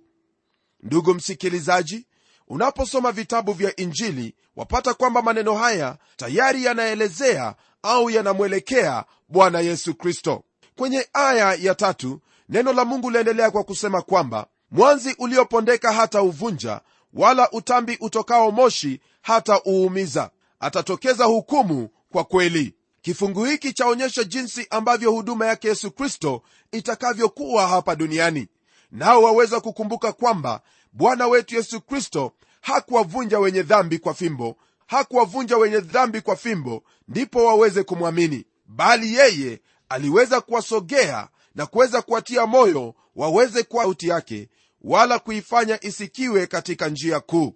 Ndugu 0.82 1.14
msikilizaji 1.14 2.06
unaposoma 2.48 3.12
vitabu 3.12 3.52
vya 3.52 3.76
injili 3.76 4.34
wapata 4.56 4.94
kwamba 4.94 5.22
maneno 5.22 5.54
haya 5.54 5.98
tayari 6.16 6.64
yanaelezea 6.64 7.54
au 7.82 8.10
yanamwelekea 8.10 9.04
bwana 9.28 9.60
yesu 9.60 9.94
kristo. 9.94 10.44
Kwenye 10.76 11.08
aya 11.12 11.54
ya 11.54 11.74
tatu 11.74 12.20
neno 12.52 12.72
la 12.72 12.84
mungu 12.84 13.10
liendelea 13.10 13.50
kwa 13.50 13.64
kusema 13.64 14.02
kwamba 14.02 14.46
mwanzi 14.70 15.14
uliopondeka 15.18 15.92
hata 15.92 16.22
uvunja 16.22 16.80
wala 17.14 17.50
utambi 17.50 17.96
utokao 18.00 18.50
moshi 18.50 19.00
hata 19.22 19.60
uumiza. 19.66 20.30
Atatokeza 20.60 21.24
hukumu 21.24 21.88
kwa 22.12 22.24
kweli. 22.24 22.74
Kifungu 23.02 23.44
hiki 23.44 23.72
chaonyesha 23.72 24.24
jinsi 24.24 24.66
ambavyo 24.70 25.10
huduma 25.12 25.46
yake 25.46 25.68
yesu 25.68 25.90
kristo 25.90 26.42
itakavyokuwa 26.72 27.66
hapa 27.68 27.96
duniani. 27.96 28.48
Nao 28.90 29.22
waweza 29.22 29.60
kukumbuka 29.60 30.12
kwamba 30.12 30.60
bwana 30.92 31.26
wetu 31.26 31.54
yesu 31.54 31.80
kristo 31.80 32.32
hakuwavunja 32.60 33.38
wenye 33.38 33.62
dhambi 33.62 33.98
kwa 33.98 34.14
fimbo. 34.14 34.56
Hakuwavunja 34.86 35.56
wenye 35.56 35.80
dhambi 35.80 36.20
kwa 36.20 36.36
fimbo 36.36 36.82
ndipo 37.08 37.44
waweze 37.44 37.82
kumwamini. 37.82 38.44
Bali 38.66 39.14
yeye 39.14 39.60
aliweza 39.88 40.40
kuwasogea 40.40 41.28
na 41.54 41.66
kuweza 41.66 42.02
kuwatia 42.02 42.46
moyo 42.46 42.94
waweze 43.16 43.62
kwa 43.62 43.82
sauti 43.84 44.08
yake 44.08 44.48
wala 44.82 45.18
kuifanya 45.18 45.84
isikiwe 45.84 46.46
katika 46.46 46.88
njia 46.88 47.20
kuu. 47.20 47.54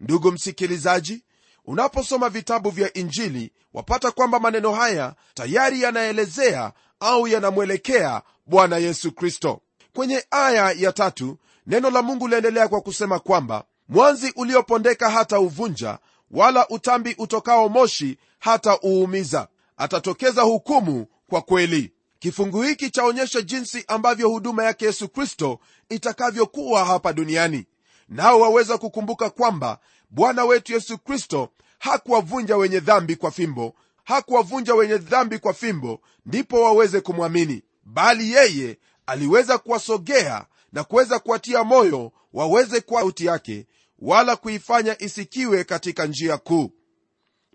Ndugu 0.00 0.32
msikilizaji 0.32 1.24
unaposoma 1.64 2.28
vitabu 2.28 2.70
vya 2.70 2.92
injili 2.92 3.52
wapata 3.74 4.10
kwamba 4.10 4.40
maneno 4.40 4.72
haya 4.72 5.14
tayari 5.34 5.82
yanaelezea 5.82 6.72
au 7.00 7.28
yanamwelekea 7.28 8.22
bwana 8.46 8.76
yesu 8.78 9.12
kristo. 9.12 9.60
Kwenye 9.92 10.24
aya 10.30 10.72
ya 10.72 10.92
tatu 10.92 11.38
neno 11.66 11.90
la 11.90 12.02
mungu 12.02 12.28
liendelea 12.28 12.68
kwa 12.68 12.80
kusema 12.80 13.18
kwamba 13.18 13.64
mwanzi 13.88 14.32
uliopondeka 14.36 15.10
hata 15.10 15.40
uvunja 15.40 15.98
wala 16.30 16.68
utambi 16.68 17.14
utokao 17.18 17.68
moshi 17.68 18.18
hata 18.38 18.78
uumiza. 18.84 19.48
Atatokeza 19.76 20.42
hukumu 20.42 21.06
kwa 21.30 21.42
kweli 21.42 21.92
kifungu 22.24 22.62
hiki 22.62 22.90
chaonyesha 22.90 23.42
jinsi 23.42 23.84
ambavyo 23.88 24.28
huduma 24.28 24.64
yake 24.64 24.84
yesu 24.84 25.08
kristo 25.08 25.58
itakavyokuwa 25.88 26.84
hapa 26.84 27.12
duniani. 27.12 27.66
Nao 28.08 28.40
waweza 28.40 28.78
kukumbuka 28.78 29.30
kwamba 29.30 29.78
bwana 30.10 30.44
wetu 30.44 30.72
yesu 30.72 30.98
kristo 30.98 31.48
hakuwavunja 31.78 32.56
wenye 32.56 32.80
dhambi 32.80 33.16
kwa 33.16 33.30
fimbo. 33.30 33.74
Hakuwavunja 34.04 34.74
wenye 34.74 34.96
dhambi 34.98 35.38
kwa 35.38 35.54
fimbo 35.54 36.00
ndipo 36.26 36.62
waweze 36.62 37.00
kumwamini. 37.00 37.62
Bali 37.84 38.32
yeye 38.32 38.78
aliweza 39.06 39.58
kuwasogea 39.58 40.46
na 40.72 40.84
kuweza 40.84 41.18
kuwatia 41.18 41.64
moyo 41.64 42.12
waweze 42.32 42.80
kuwa 42.80 43.00
sauti 43.00 43.26
yake 43.26 43.66
wala 43.98 44.36
kuifanya 44.36 45.02
isikiwe 45.02 45.64
katika 45.64 46.06
njia 46.06 46.36
kuu. 46.38 46.70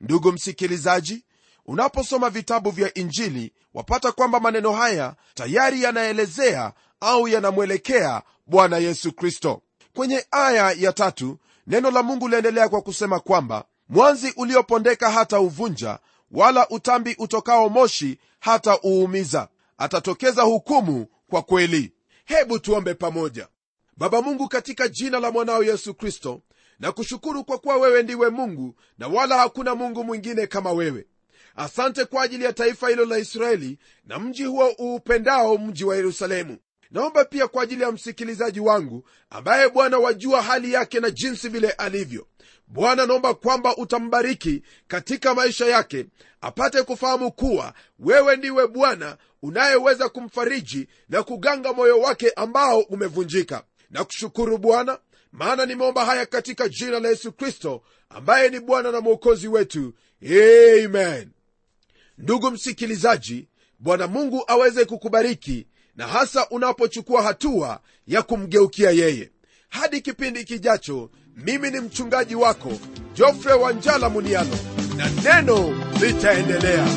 Ndugu 0.01 0.31
msikilizaji 0.31 1.25
unaposoma 1.69 2.29
vitabu 2.29 2.71
vya 2.71 2.93
injili 2.93 3.53
wapata 3.73 4.11
kwamba 4.11 4.39
maneno 4.39 4.71
haya 4.73 5.15
tayari 5.33 5.83
yanaelezea 5.83 6.73
au 6.99 7.27
yanamwelekea 7.27 8.21
bwana 8.47 8.77
yesu 8.77 9.11
kristo. 9.11 9.61
Kwenye 9.95 10.25
aya 10.31 10.71
ya 10.71 10.93
tatu 10.93 11.37
neno 11.67 11.91
la 11.91 12.03
mungu 12.03 12.27
liendelea 12.27 12.69
kwa 12.69 12.81
kusema 12.81 13.19
kwamba 13.19 13.65
mwanzi 13.89 14.33
uliopondeka 14.37 15.11
hata 15.11 15.39
uvunja 15.39 15.99
wala 16.31 16.69
utambi 16.69 17.15
utokao 17.19 17.69
moshi 17.69 18.19
hata 18.39 18.79
uumiza. 18.85 19.47
Atatokeza 19.77 20.41
hukumu 20.41 21.07
kwa 21.29 21.41
kweli. 21.41 21.93
Hebu 22.25 22.59
tuombe 22.59 22.93
pamoja. 22.93 23.47
Baba 23.97 24.21
mungu 24.21 24.47
katika 24.47 24.87
jina 24.87 25.19
la 25.19 25.31
mwanao 25.31 25.63
yesu 25.63 25.93
kristo 25.93 26.41
na 26.79 26.91
kushukuru 26.91 27.43
kwa 27.43 27.57
kuwa 27.57 27.77
wewe 27.77 28.03
ndiwe 28.03 28.29
mungu 28.29 28.75
na 28.97 29.07
wala 29.07 29.37
hakuna 29.37 29.75
mungu 29.75 30.03
mwingine 30.03 30.47
kama 30.47 30.71
wewe 30.71 31.05
asante 31.59 32.05
kwa 32.05 32.23
ajili 32.23 32.43
ya 32.43 32.53
taifa 32.53 32.89
hilo 32.89 33.05
la 33.05 33.17
israeli 33.17 33.77
na 34.05 34.19
mji 34.19 34.43
huo 34.45 34.75
uupendao 34.79 35.57
mji 35.57 35.83
wa 35.85 35.95
yerusalemu. 35.95 36.57
Naomba 36.91 37.25
pia 37.25 37.47
kwa 37.47 37.63
ajili 37.63 37.81
ya 37.83 37.91
msikilizaji 37.91 38.59
wangu 38.59 39.07
ambaye 39.29 39.69
bwana 39.69 39.97
wajua 39.97 40.41
hali 40.41 40.73
yake 40.73 40.99
na 40.99 41.11
jinsi 41.11 41.49
vile 41.49 41.69
alivyo. 41.71 42.27
Bwana 42.67 43.05
naomba 43.05 43.33
kwamba 43.33 43.77
utambariki 43.77 44.63
katika 44.87 45.35
maisha 45.35 45.65
yake 45.65 46.05
apate 46.41 46.83
kufahamu 46.83 47.31
kuwa 47.31 47.73
wewe 47.99 48.35
ndiwe 48.35 48.67
bwana 48.67 49.17
unayeweza 49.41 50.09
kumfariji 50.09 50.87
na 51.09 51.23
kuganga 51.23 51.73
moyo 51.73 51.99
wake 51.99 52.29
ambao 52.29 52.79
umevunjika. 52.79 53.63
Na 53.89 54.03
kushukuru 54.03 54.57
bwana 54.57 54.99
maana 55.31 55.65
nimeomba 55.65 56.05
haya 56.05 56.25
katika 56.25 56.69
jina 56.69 56.99
la 56.99 57.09
yesu 57.09 57.31
kristo 57.31 57.81
ambaye 58.09 58.49
ni 58.49 58.59
bwana 58.59 58.91
na 58.91 59.01
mwokozi 59.01 59.47
wetu. 59.47 59.93
Amen 60.23 61.29
ndugu 62.19 62.51
msikilizaji 62.51 63.47
bwana 63.79 64.07
mungu 64.07 64.43
aweze 64.47 64.85
kukubariki 64.85 65.67
na 65.95 66.07
hasa 66.07 66.49
unapochukua 66.49 67.23
hatua 67.23 67.79
ya 68.07 68.21
kumgeukia 68.21 68.91
yeye. 68.91 69.31
Hadi 69.69 70.01
kipindi 70.01 70.43
kijacho 70.43 71.09
mimi 71.35 71.71
ni 71.71 71.79
mchungaji 71.79 72.35
wako 72.35 72.71
jofre 73.15 73.53
wanjala 73.53 74.09
munialo 74.09 74.55
na 74.97 75.09
neno 75.09 75.85
litaendelea 76.01 76.87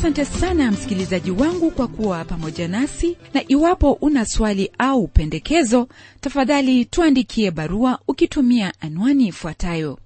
asante 0.00 0.24
sana 0.24 0.70
msikilizaji 0.70 1.30
wangu 1.30 1.70
kwa 1.70 1.88
kuwa 1.88 2.24
pamoja 2.24 2.68
nasi 2.68 3.16
na 3.34 3.48
iwapo 3.48 3.92
una 3.92 4.26
swali 4.26 4.70
au 4.78 5.08
pendekezo 5.08 5.88
tafadhali 6.20 6.84
tuandikie 6.84 7.50
barua 7.50 7.98
ukitumia 8.08 8.72
anwani 8.80 9.26
ifuatayo. 9.26 9.98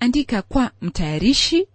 Andika 0.00 0.42
kwa 0.42 0.70
mtayarishi 0.80 1.66